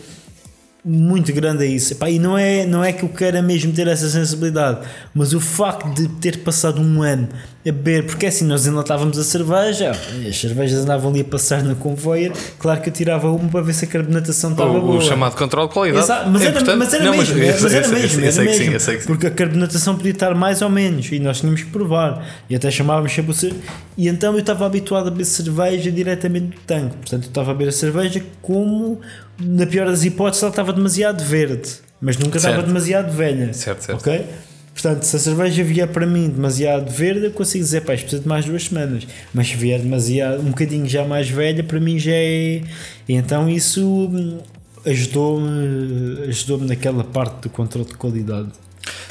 [0.87, 1.95] muito grande a isso.
[1.95, 5.41] Epá, e não é, não é que eu queira mesmo ter essa sensibilidade, mas o
[5.41, 7.29] facto de ter passado um ano
[7.69, 11.75] a beber, porque assim nós enlatávamos a cerveja, as cervejas andavam ali a passar na
[11.75, 14.99] convoia, claro que eu tirava uma para ver se a carbonatação estava o, boa.
[14.99, 16.05] O chamado controle de qualidade.
[16.05, 19.27] Exato, mas, é era, mas, era, não, mesmo, mas, mas era mesmo, era mesmo, porque
[19.27, 23.13] a carbonatação podia estar mais ou menos e nós tínhamos que provar e até chamávamos
[23.13, 23.57] sempre o
[23.99, 27.55] e então eu estava habituado a beber cerveja diretamente do tanque, portanto eu estava a
[27.55, 29.01] beber a cerveja como
[29.39, 31.69] na pior das hipóteses, ela estava demasiado verde,
[32.01, 32.55] mas nunca certo.
[32.55, 33.53] estava demasiado velha.
[33.53, 34.01] Certo, certo.
[34.01, 34.27] Ok?
[34.73, 38.29] Portanto, se a cerveja vier para mim demasiado verde, eu consigo dizer, pá, precisa de
[38.29, 39.07] mais duas semanas.
[39.33, 42.63] Mas se vier demasiado, um bocadinho já mais velha, para mim já é.
[43.09, 44.39] E então isso hum,
[44.85, 48.51] ajudou-me ajudou naquela parte do controle de qualidade.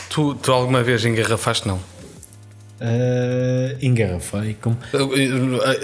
[0.10, 1.80] Tu, tu alguma vez engarrafaste, não?
[2.80, 4.58] Uh, engarrafei.
[4.60, 4.78] Como,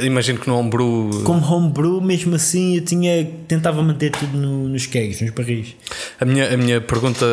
[0.04, 1.24] imagino que no homebrew.
[1.24, 5.74] Como homebrew, mesmo assim, eu tinha, tentava manter tudo no, nos kegs, nos barris.
[6.20, 7.26] A minha, a minha pergunta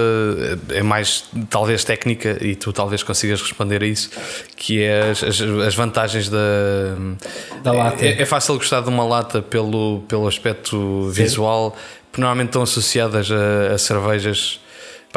[0.70, 4.11] é mais, talvez, técnica e tu talvez consigas responder a isso,
[4.56, 6.38] que é as, as, as vantagens da,
[7.64, 8.06] da lata.
[8.06, 11.76] É, é, fácil gostar de uma lata pelo, pelo aspecto visual,
[12.12, 14.61] porque normalmente estão associadas a, a cervejas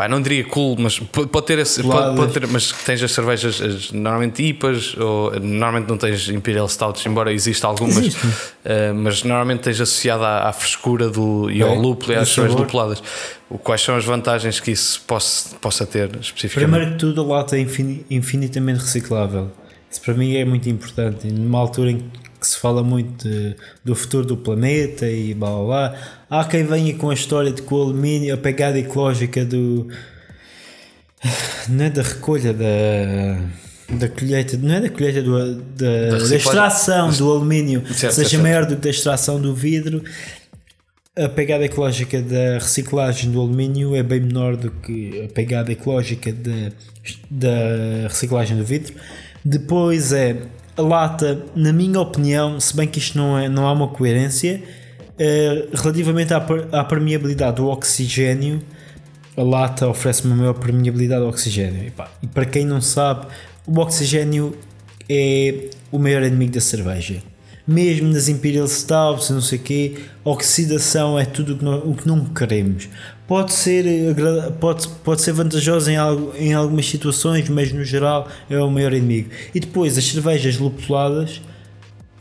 [0.02, 1.84] pá, não diria cool, mas pode ter esse.
[1.84, 6.68] Pode, pode ter, mas tens as cervejas as, normalmente IPAs, ou normalmente não tens Imperial
[6.68, 8.20] Stouts, embora exista algumas, Existe.
[8.66, 12.30] eh, mas normalmente tens associada à, à frescura do, e ao Bem, lúpulo e às
[12.30, 13.04] cervejas lupuladas.
[13.64, 16.70] Quais são as vantagens que isso possa, possa ter especificamente?
[16.72, 19.52] Primeiro que tudo, a lata é infini- infinitamente reciclável.
[19.90, 21.28] Isso para mim é muito importante.
[21.28, 21.98] Numa altura em
[22.40, 25.96] que se fala muito de- do futuro do planeta e blá blá blá,
[26.32, 29.88] há quem venha com a história de que o alumínio, a pegada ecológica do.
[31.68, 32.66] Não é da recolha, da.
[33.98, 36.38] Da colheita, não é da colheita, do, da, da, reciclagem.
[36.38, 40.02] extração do alumínio Certo, seja certo, maior do que da extração do vidro,
[41.14, 46.32] a pegada ecológica da reciclagem do alumínio é bem menor do que a pegada ecológica
[46.32, 46.72] da,
[47.30, 48.94] da reciclagem do vidro.
[49.44, 50.38] Depois é
[50.78, 54.64] a lata, na minha opinião, se bem que isto não, é, não há uma coerência,
[55.24, 58.60] eh, relativamente à, à permeabilidade do oxigênio,
[59.38, 61.86] a lata oferece uma maior permeabilidade ao oxigênio.
[61.86, 63.28] E, pá, e para quem não sabe,
[63.68, 64.58] o oxigênio
[65.08, 67.22] é o maior inimigo da cerveja.
[67.68, 69.94] Mesmo nas Imperial Stouts não sei o quê,
[70.26, 72.90] oxidação é tudo o que, não, o que não queremos.
[73.28, 78.28] Pode ser, eh, pode, pode ser vantajoso em, algo, em algumas situações, mas no geral
[78.50, 79.30] é o maior inimigo.
[79.54, 81.42] E depois as cervejas lupuladas,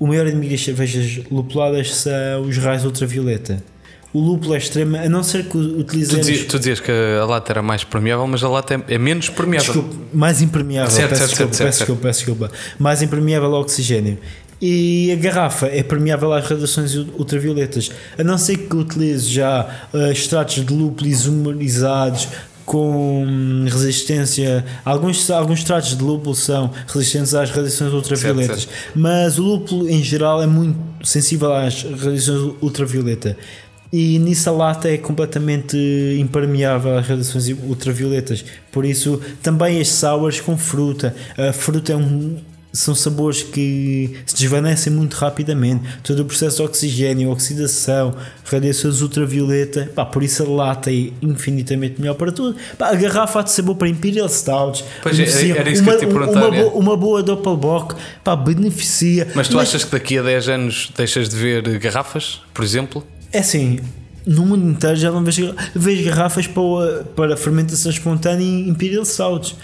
[0.00, 3.62] o maior inimigo das cervejas lupuladas são os raios ultravioleta.
[4.12, 6.26] O lúpulo é extremo, a não ser que Tu utilizemos.
[6.26, 9.28] dizias, tu dizias que a lata era mais permeável, mas a lata é, é menos
[9.28, 9.72] permeável.
[9.72, 10.90] Desculpa, mais impermeável.
[10.90, 12.50] Certo, peço, certo, desculpa, certo, peço, certo, desculpa, peço desculpa.
[12.76, 14.18] Mais impermeável ao oxigênio.
[14.60, 17.92] E a garrafa é permeável às radiações ultravioletas.
[18.18, 22.26] A não ser que utilize já eh, extratos de lúpulo isomerizados
[22.70, 24.64] com resistência.
[24.84, 30.40] Alguns, alguns extratos de lúpulo são resistentes às radiações ultravioletas, mas o lúpulo em geral
[30.40, 33.36] é muito sensível às radiações ultravioleta.
[33.92, 35.76] E nisso a lata é completamente
[36.20, 38.44] impermeável às radiações ultravioletas.
[38.70, 41.12] Por isso, também as sours com fruta.
[41.36, 42.36] A fruta é um,
[42.72, 45.82] são sabores que se desvanecem muito rapidamente.
[46.02, 48.14] Todo o processo de oxigênio, oxidação,
[48.44, 49.90] radiações ultravioleta.
[49.94, 52.56] Pá, por isso a lata é infinitamente melhor para tudo.
[52.78, 54.84] Pá, a garrafa há de ser boa para Imperial Stouts.
[55.02, 55.56] Pois é, beneficia.
[55.56, 59.28] era isso que eu te uma, uma, boa, uma boa Doppelbock pá, beneficia.
[59.34, 63.04] Mas tu achas que daqui a 10 anos deixas de ver garrafas, por exemplo?
[63.32, 63.78] É assim,
[64.26, 69.56] no mundo inteiro já não vejo, vejo garrafas para, para fermentação espontânea em Imperial Stouts.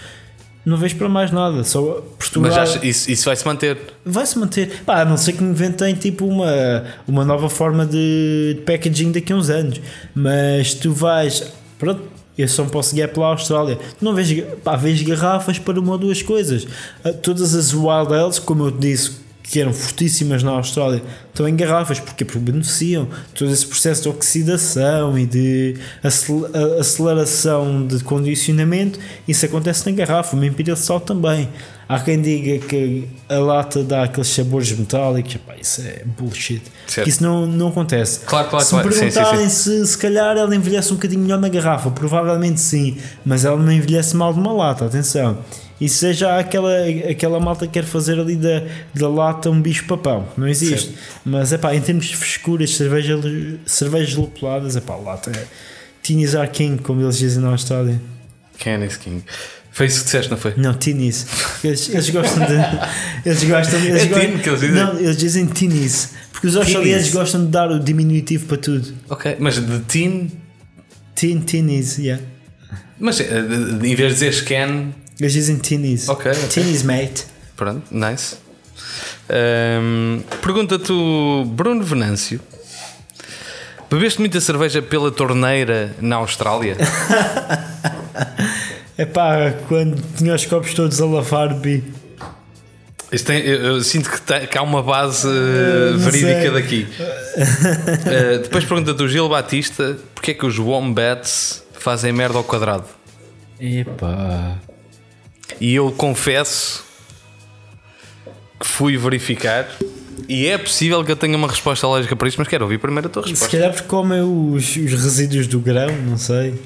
[0.67, 1.63] Não vejo para mais nada.
[1.63, 1.81] Só
[2.19, 3.77] Portugal Mas acha, isso, isso vai se manter.
[4.05, 4.81] vai se manter.
[4.85, 9.31] Pá, a não ser que inventem tipo uma, uma nova forma de de packaging daqui
[9.31, 9.79] a uns anos.
[10.13, 11.41] Mas tu vais.
[11.79, 12.01] Pronto,
[12.37, 13.77] eu só posso guiar pela Austrália.
[13.97, 16.67] Tu não vês, pá, vês garrafas para uma ou duas coisas.
[17.01, 19.11] Ah, Todas as Wild Ales, como eu te disse,
[19.49, 21.99] que eram fortíssimas na Austrália, estão em garrafas.
[21.99, 25.75] Porque beneficiam todo esse processo de oxidação e de
[26.79, 28.99] aceleração de condicionamento.
[29.27, 30.35] Isso acontece na garrafa.
[30.35, 31.49] Uma Imperial Stout também.
[31.89, 35.35] Há quem diga que a lata dá aqueles sabores metálicos.
[35.35, 36.61] Epá, isso é bullshit.
[37.05, 38.19] Isso não, não acontece.
[38.25, 38.95] Claro, claro, se me claro.
[38.95, 42.97] Sim, sim, perguntarem Se, se calhar ela envelhece um bocadinho melhor na garrafa, provavelmente sim,
[43.25, 45.37] mas ela não envelhece mal de uma lata, atenção.
[45.79, 46.71] E seja aquela,
[47.09, 48.63] aquela malta que quer fazer ali da,
[48.95, 50.93] da lata um bicho papão, não existe.
[51.23, 53.19] Mas é pá, em termos de frescuras, cerveja,
[53.65, 55.43] cervejas lupuladas, é pá, lata é
[56.01, 58.01] Tinis are king, como eles dizem na Austrália.
[58.57, 59.23] Canis King.
[59.71, 60.53] Foi isso que disseste, não foi?
[60.57, 61.27] Não, Tinis.
[61.63, 62.53] Eles, eles gostam de.
[63.29, 64.75] Eles gostam eles É go- tin que eles dizem?
[64.75, 66.13] Não, eles dizem Tinis.
[66.31, 68.93] Porque os australianos gostam de dar o diminutivo para tudo.
[69.09, 70.31] Ok, mas de tin.
[71.13, 72.23] Tin, Tinis, yeah.
[72.99, 73.25] Mas eh,
[73.83, 76.07] em vez de dizer scan, Eles dizem Tinis.
[76.09, 76.47] Ok, ok.
[76.49, 77.25] Tinis, mate.
[77.55, 78.35] pronto, nice.
[79.29, 82.39] Ahm, Pergunta-te, o Bruno Venâncio:
[83.89, 86.75] bebeste muita cerveja pela torneira na Austrália?
[88.99, 91.83] É pá, quando tinha os copos todos a lavar, bi.
[93.11, 96.51] Isto tem- eu, eu sinto que, tem- que há uma base não verídica sei.
[96.51, 96.87] daqui.
[98.09, 102.85] Eh, depois pergunta-te o Gil Batista: porque é que os Wombats fazem merda ao quadrado?
[103.59, 104.55] Epá.
[105.59, 106.83] E eu confesso
[108.59, 109.67] que fui verificar
[110.27, 113.07] e é possível que eu tenha uma resposta lógica para isto, mas quero ouvir primeiro
[113.07, 113.55] a tua Se resposta.
[113.57, 116.59] calhar porque comem os, os resíduos do grão, não sei.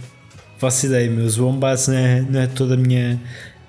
[0.58, 3.20] Faço ideia, meus wombats não é, não é toda a minha.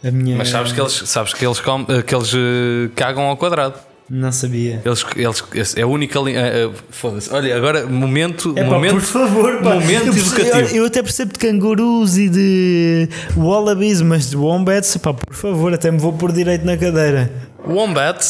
[0.05, 3.37] A minha Mas sabes que eles, sabes que eles, com- que eles eh, cagam ao
[3.37, 3.75] quadrado.
[4.11, 4.83] Não sabia.
[4.85, 5.07] Eles,
[5.55, 6.41] eles, é a única linha.
[6.41, 7.33] eh, eh, Foda-se.
[7.33, 8.53] Olha, agora, momento.
[8.57, 9.75] É pá, momento por favor, pá.
[9.75, 10.77] momento eu, educativo.
[10.77, 15.91] eu até percebo de cangurus e de wallabies, mas de wombats, pá, por favor, até
[15.91, 17.31] me vou por direito na cadeira.
[17.65, 18.27] Wombat,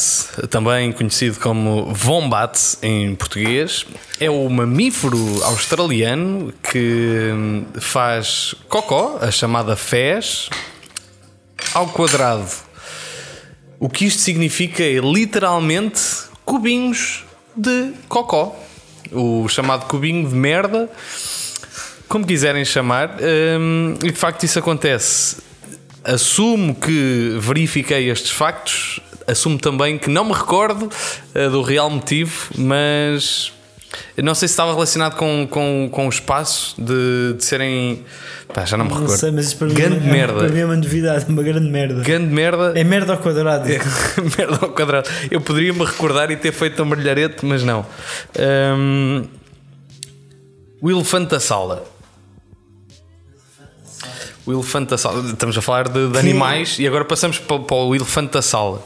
[0.51, 3.87] também conhecido como Wombat em português,
[4.21, 7.31] é o mamífero australiano que
[7.81, 10.51] faz cocó, a chamada fez,
[11.73, 12.45] ao quadrado.
[13.83, 16.01] O que isto significa é literalmente
[16.45, 17.25] cubinhos
[17.57, 18.57] de cocó.
[19.11, 20.89] O chamado cubinho de merda,
[22.07, 23.17] como quiserem chamar,
[23.59, 25.39] hum, e de facto isso acontece.
[26.05, 30.89] Assumo que verifiquei estes factos assumo também que não me recordo
[31.35, 33.53] uh, do real motivo, mas
[34.23, 38.05] não sei se estava relacionado com, com, com o espaço de, de serem.
[38.53, 39.11] Pá, já não me recordo.
[39.11, 40.35] Não sei, mas para mim, grande é, merda.
[40.35, 42.03] para mim é uma novidade, uma grande merda.
[42.03, 42.73] Grande merda.
[42.77, 43.69] É merda ao quadrado.
[43.71, 43.79] É,
[44.39, 45.09] merda ao quadrado.
[45.31, 47.87] Eu poderia me recordar e ter feito um brilharete, mas não.
[48.39, 49.25] Um,
[50.81, 51.85] o elefante da sala.
[54.45, 55.23] O elefante da sala.
[55.31, 58.83] Estamos a falar de, de animais e agora passamos para, para, o elefante da sala,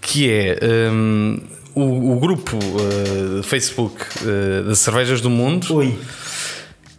[0.00, 0.58] que é
[0.90, 1.38] um,
[1.78, 5.74] o, o, grupo uh, Facebook uh, de cervejas do mundo.
[5.74, 5.98] Oi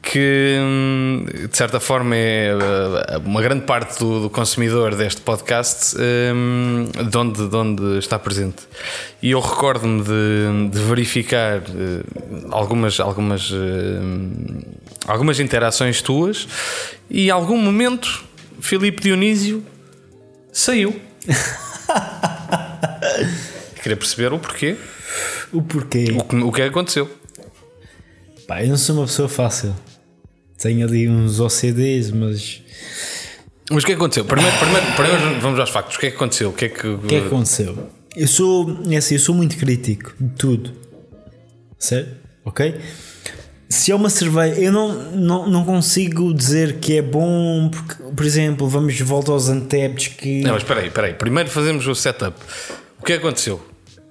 [0.01, 5.95] que hum, de certa forma é uh, uma grande parte do, do consumidor deste podcast
[5.99, 8.63] um, de, onde, de onde está presente.
[9.21, 11.61] E eu recordo-me de, de, verificar
[12.49, 13.53] algumas, algumas,
[15.05, 16.47] algumas interações tuas
[17.07, 18.23] e em algum momento
[18.59, 19.63] Filipe Dionísio
[20.51, 20.99] saiu.
[23.89, 24.75] Queria perceber o porquê.
[25.51, 26.15] O porquê?
[26.15, 27.09] O que, o que aconteceu?
[28.47, 29.75] Pá, eu não sou uma pessoa fácil.
[30.59, 32.61] Tenho ali uns OCDs, mas.
[33.71, 34.25] Mas o que é que aconteceu?
[34.25, 35.95] Primeiro, primeiro, primeiro vamos aos factos.
[35.95, 36.49] O que é que aconteceu?
[36.49, 37.89] O que é que, o que, é que aconteceu?
[38.15, 40.71] Eu sou, é assim, eu sou muito crítico de tudo.
[41.79, 42.15] Certo?
[42.45, 42.79] Ok?
[43.67, 48.23] Se é uma cerveja, eu não, não, não consigo dizer que é bom, porque, por
[48.23, 50.41] exemplo, vamos de volta aos Antebes que.
[50.41, 51.13] Não, mas espera aí, espera aí.
[51.15, 52.37] Primeiro fazemos o setup.
[52.99, 53.59] O que aconteceu?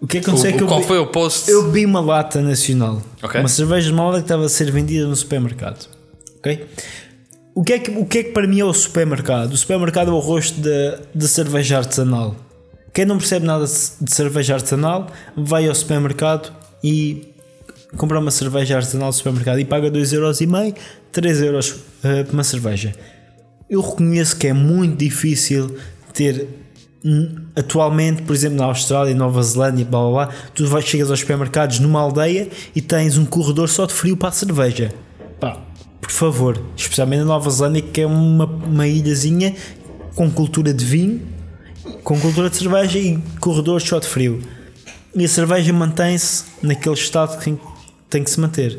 [0.00, 1.50] O que aconteceu o, é que qual eu, foi o post?
[1.50, 3.02] Eu vi uma lata nacional.
[3.22, 3.40] Okay.
[3.40, 5.98] Uma cerveja lata que estava a ser vendida no supermercado
[6.38, 6.66] ok?
[7.54, 9.52] O que, é que, o que é que para mim é o supermercado?
[9.52, 12.36] O supermercado é o rosto de, de cerveja artesanal.
[12.94, 17.34] Quem não percebe nada de cerveja artesanal vai ao supermercado e
[17.96, 20.76] compra uma cerveja artesanal no supermercado e paga 2,5€,
[21.12, 22.94] 3€ uh, por uma cerveja.
[23.68, 25.76] Eu reconheço que é muito difícil
[26.14, 26.48] ter
[27.54, 31.78] atualmente, por exemplo, na Austrália, Nova Zelândia, blá blá blá, tu vais, chegas aos supermercados
[31.80, 34.92] numa aldeia e tens um corredor só de frio para a cerveja.
[35.38, 35.60] Pá,
[36.00, 39.54] por favor, especialmente na Nova Zelândia, que é uma, uma ilhazinha
[40.14, 41.20] com cultura de vinho,
[42.02, 44.42] com cultura de cerveja e corredores só de frio.
[45.14, 47.56] E a cerveja mantém-se naquele estado que
[48.10, 48.78] tem que se manter.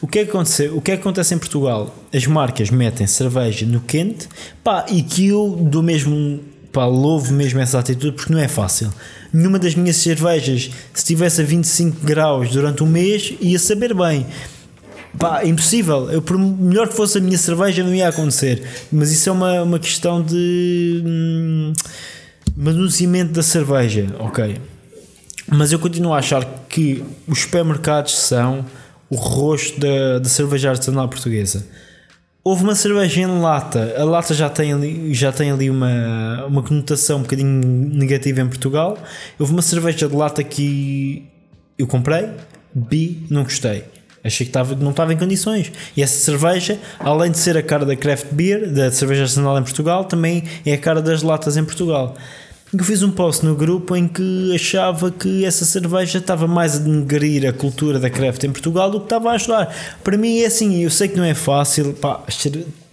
[0.00, 0.76] O que é que aconteceu?
[0.76, 1.94] O que é que acontece em Portugal?
[2.12, 4.28] As marcas metem cerveja no quente,
[4.62, 6.40] pá, e que eu do mesmo,
[6.74, 8.92] pá, louvo mesmo essa atitude porque não é fácil.
[9.32, 14.26] Nenhuma das minhas cervejas, se estivesse a 25 graus durante um mês, ia saber bem.
[15.16, 16.10] Pá, impossível.
[16.10, 18.62] Eu, por melhor que fosse a minha cerveja, não ia acontecer.
[18.90, 21.72] Mas isso é uma, uma questão de hum,
[22.56, 24.60] manuseamento da cerveja, ok.
[25.46, 28.64] Mas eu continuo a achar que os supermercados são
[29.08, 31.64] o rosto da, da cerveja artesanal portuguesa.
[32.46, 36.62] Houve uma cerveja em lata, a lata já tem ali, já tem ali uma, uma
[36.62, 38.98] conotação um bocadinho negativa em Portugal.
[39.38, 41.26] Houve uma cerveja de lata que
[41.78, 42.28] eu comprei,
[42.74, 43.84] bi, não gostei
[44.24, 45.70] Achei que estava, não estava em condições.
[45.94, 49.62] E essa cerveja, além de ser a cara da craft beer, da cerveja artesanal em
[49.62, 52.14] Portugal, também é a cara das latas em Portugal.
[52.76, 56.78] Eu fiz um post no grupo em que achava que essa cerveja estava mais a
[56.80, 59.72] denegrir a cultura da craft em Portugal do que estava a ajudar.
[60.02, 62.20] Para mim é assim, eu sei que não é fácil, pá,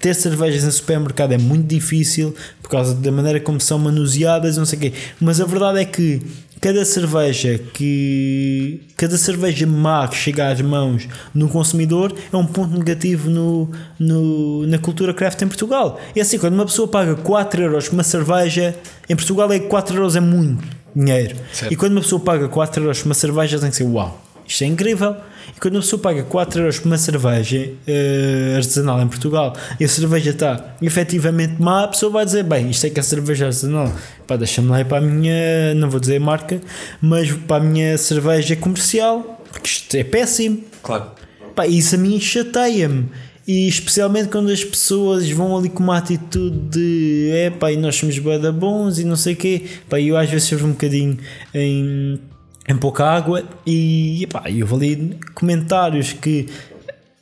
[0.02, 4.66] ter cervejas em supermercado é muito difícil por causa da maneira como são manuseadas, não
[4.66, 4.94] sei o quê.
[5.20, 6.22] Mas a verdade é que
[6.60, 12.78] cada cerveja que cada cerveja má que chega às mãos no consumidor é um ponto
[12.78, 16.00] negativo no, no, na cultura craft em Portugal.
[16.16, 18.76] É assim, quando uma pessoa paga 4 euros por uma cerveja,
[19.10, 20.64] em Portugal é 4 euros é muito
[20.96, 21.36] dinheiro.
[21.52, 21.72] Certo.
[21.72, 24.22] E quando uma pessoa paga 4 euros por uma cerveja, tem que ser uau,
[24.52, 25.16] isto é incrível.
[25.56, 29.86] E quando uma pessoa paga 4 euros por uma cerveja uh, artesanal em Portugal e
[29.86, 33.46] a cerveja está efetivamente má, a pessoa vai dizer: Bem, isto é que é cerveja
[33.46, 33.94] artesanal.
[34.28, 36.60] Pá, deixa-me lá ir para a minha, não vou dizer marca,
[37.02, 40.62] mas para a minha cerveja comercial, porque isto é péssimo.
[40.84, 41.12] Claro.
[41.56, 43.10] Pá, isso a mim chateia-me.
[43.48, 47.96] E especialmente quando as pessoas vão ali com uma atitude de é pá, e nós
[47.96, 49.64] somos bada bons e não sei o quê.
[49.90, 51.18] Pá, eu às vezes sou um bocadinho
[51.54, 52.20] em
[52.68, 56.48] em pouca água e epá, eu ali comentários que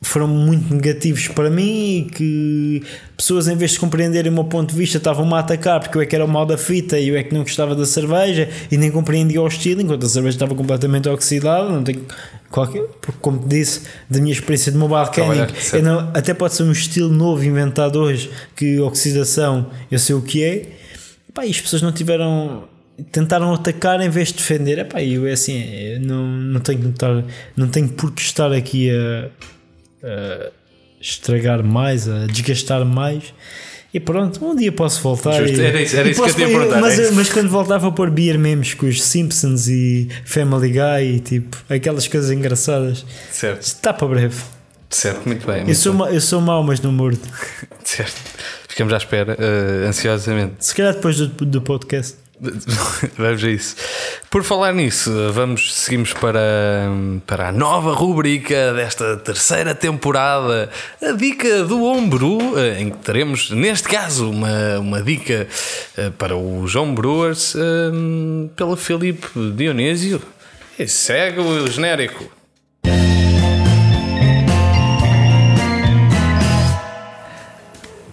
[0.02, 2.82] foram muito negativos para mim e que
[3.16, 6.00] pessoas em vez de compreenderem o meu ponto de vista estavam-me a atacar porque eu
[6.00, 8.48] é que era o mal da fita e eu é que não gostava da cerveja
[8.70, 12.06] e nem compreendia o estilo enquanto a cerveja estava completamente oxidada não tenho
[12.50, 15.46] qualquer, porque como disse da minha experiência de mobile canning
[15.82, 20.42] não, até pode ser um estilo novo inventado hoje que oxidação eu sei o que
[20.42, 20.66] é.
[21.32, 22.64] Pá, e as pessoas não tiveram
[23.12, 26.88] tentaram atacar em vez de defender Epá, eu é assim eu não, não tenho que
[26.88, 27.24] estar
[27.56, 29.28] não tenho por que estar aqui a
[30.02, 30.52] uh,
[31.00, 33.32] estragar mais, a desgastar mais.
[33.92, 35.42] E pronto, um dia posso voltar.
[35.42, 36.80] Justo, e, era isso, era isso que eu tinha perguntar.
[36.80, 41.16] Mas, é mas quando voltava a pôr beer memes com os Simpsons e Family Guy
[41.16, 43.62] e tipo aquelas coisas engraçadas, certo.
[43.62, 44.40] está para breve.
[44.88, 45.56] Certo, muito bem.
[45.58, 46.14] Muito eu, sou bem.
[46.14, 47.20] eu sou mau, mas não mordo.
[47.82, 48.16] certo.
[48.68, 50.54] Ficamos à espera, uh, ansiosamente.
[50.60, 52.16] Se calhar depois do, do podcast.
[53.18, 53.76] Vamos a isso.
[54.30, 56.88] Por falar nisso, vamos seguimos para,
[57.26, 60.70] para a nova rubrica desta terceira temporada,
[61.02, 65.46] a dica do ombro, eh, em que teremos, neste caso, uma, uma dica
[65.98, 70.22] eh, para os homebrewers um, eh, pelo Filipe Dionésio.
[70.78, 72.24] E segue o genérico.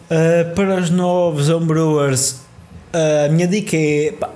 [0.10, 2.47] Uh, para os novos homebrewers
[2.94, 4.12] a minha dica é.
[4.12, 4.30] Pá,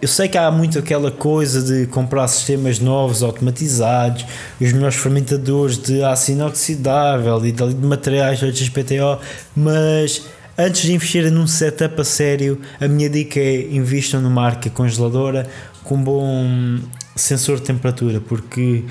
[0.00, 4.24] eu sei que há muito aquela coisa de comprar sistemas novos, automatizados,
[4.60, 9.18] os melhores fermentadores de aço inoxidável e de, materiais HPTO,
[9.56, 10.24] mas
[10.56, 15.50] antes de investir num setup a sério, a minha dica é investam numa arca congeladora
[15.82, 16.78] com bom
[17.16, 18.84] sensor de temperatura, porque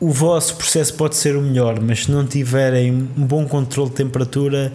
[0.00, 3.96] o vosso processo pode ser o melhor, mas se não tiverem um bom controle de
[3.96, 4.72] temperatura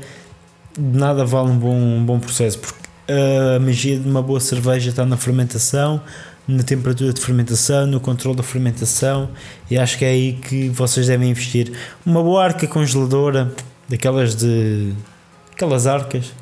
[0.78, 5.06] nada vale um bom, um bom processo, porque a magia de uma boa cerveja está
[5.06, 6.02] na fermentação,
[6.48, 9.30] na temperatura de fermentação, no controle da fermentação,
[9.70, 11.72] e acho que é aí que vocês devem investir.
[12.06, 13.52] Uma boa arca congeladora,
[13.90, 14.94] daquelas de.
[15.52, 16.34] aquelas arcas.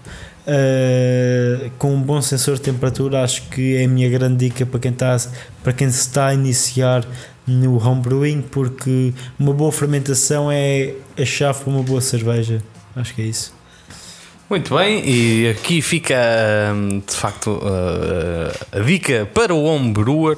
[0.41, 4.79] Uh, com um bom sensor de temperatura, acho que é a minha grande dica para
[4.79, 5.15] quem, está,
[5.63, 7.05] para quem se está a iniciar
[7.45, 12.59] no homebrewing, porque uma boa fermentação é a chave para uma boa cerveja.
[12.95, 13.60] Acho que é isso.
[14.51, 16.13] Muito bem, e aqui fica
[16.75, 17.61] hum, de facto
[18.69, 20.37] a dica para o homebrewer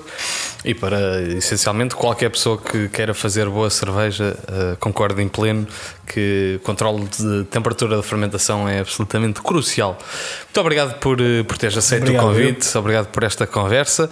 [0.63, 5.67] e para essencialmente qualquer pessoa que queira fazer boa cerveja, uh, concordo em pleno
[6.05, 9.97] que o controle de temperatura da fermentação é absolutamente crucial.
[10.43, 12.81] Muito obrigado por, uh, por teres aceito obrigado, o convite, eu.
[12.81, 14.07] obrigado por esta conversa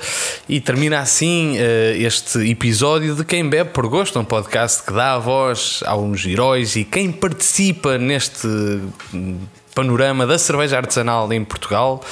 [0.50, 5.14] e termina assim uh, este episódio de Quem Bebe por Gosto, um podcast que dá
[5.14, 8.48] a voz aos heróis e quem participa neste
[9.74, 12.04] panorama da cerveja artesanal em Portugal.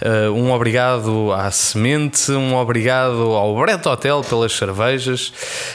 [0.00, 5.32] Uh, um obrigado à Semente, um obrigado ao Brett Hotel pelas cervejas.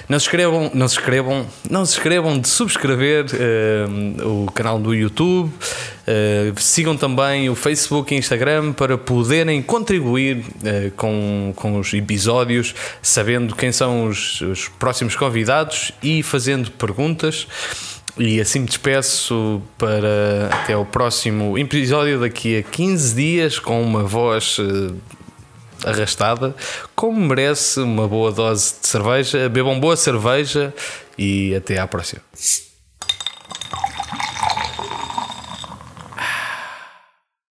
[0.09, 4.93] Não se inscrevam, não se inscrevam, não se inscrevam de subscrever uh, o canal do
[4.93, 5.51] YouTube.
[6.07, 10.43] Uh, sigam também o Facebook e Instagram para poderem contribuir
[10.95, 17.47] com, com os episódios, sabendo quem são os, os próximos convidados e fazendo perguntas.
[18.18, 24.03] E assim me despeço para até o próximo episódio daqui a 15 dias com uma
[24.03, 24.95] voz uh,
[25.84, 26.55] arrastada,
[26.95, 29.49] como merece uma boa dose de cerveja.
[29.49, 30.74] Bebam boa cerveja
[31.18, 32.22] e até à próxima.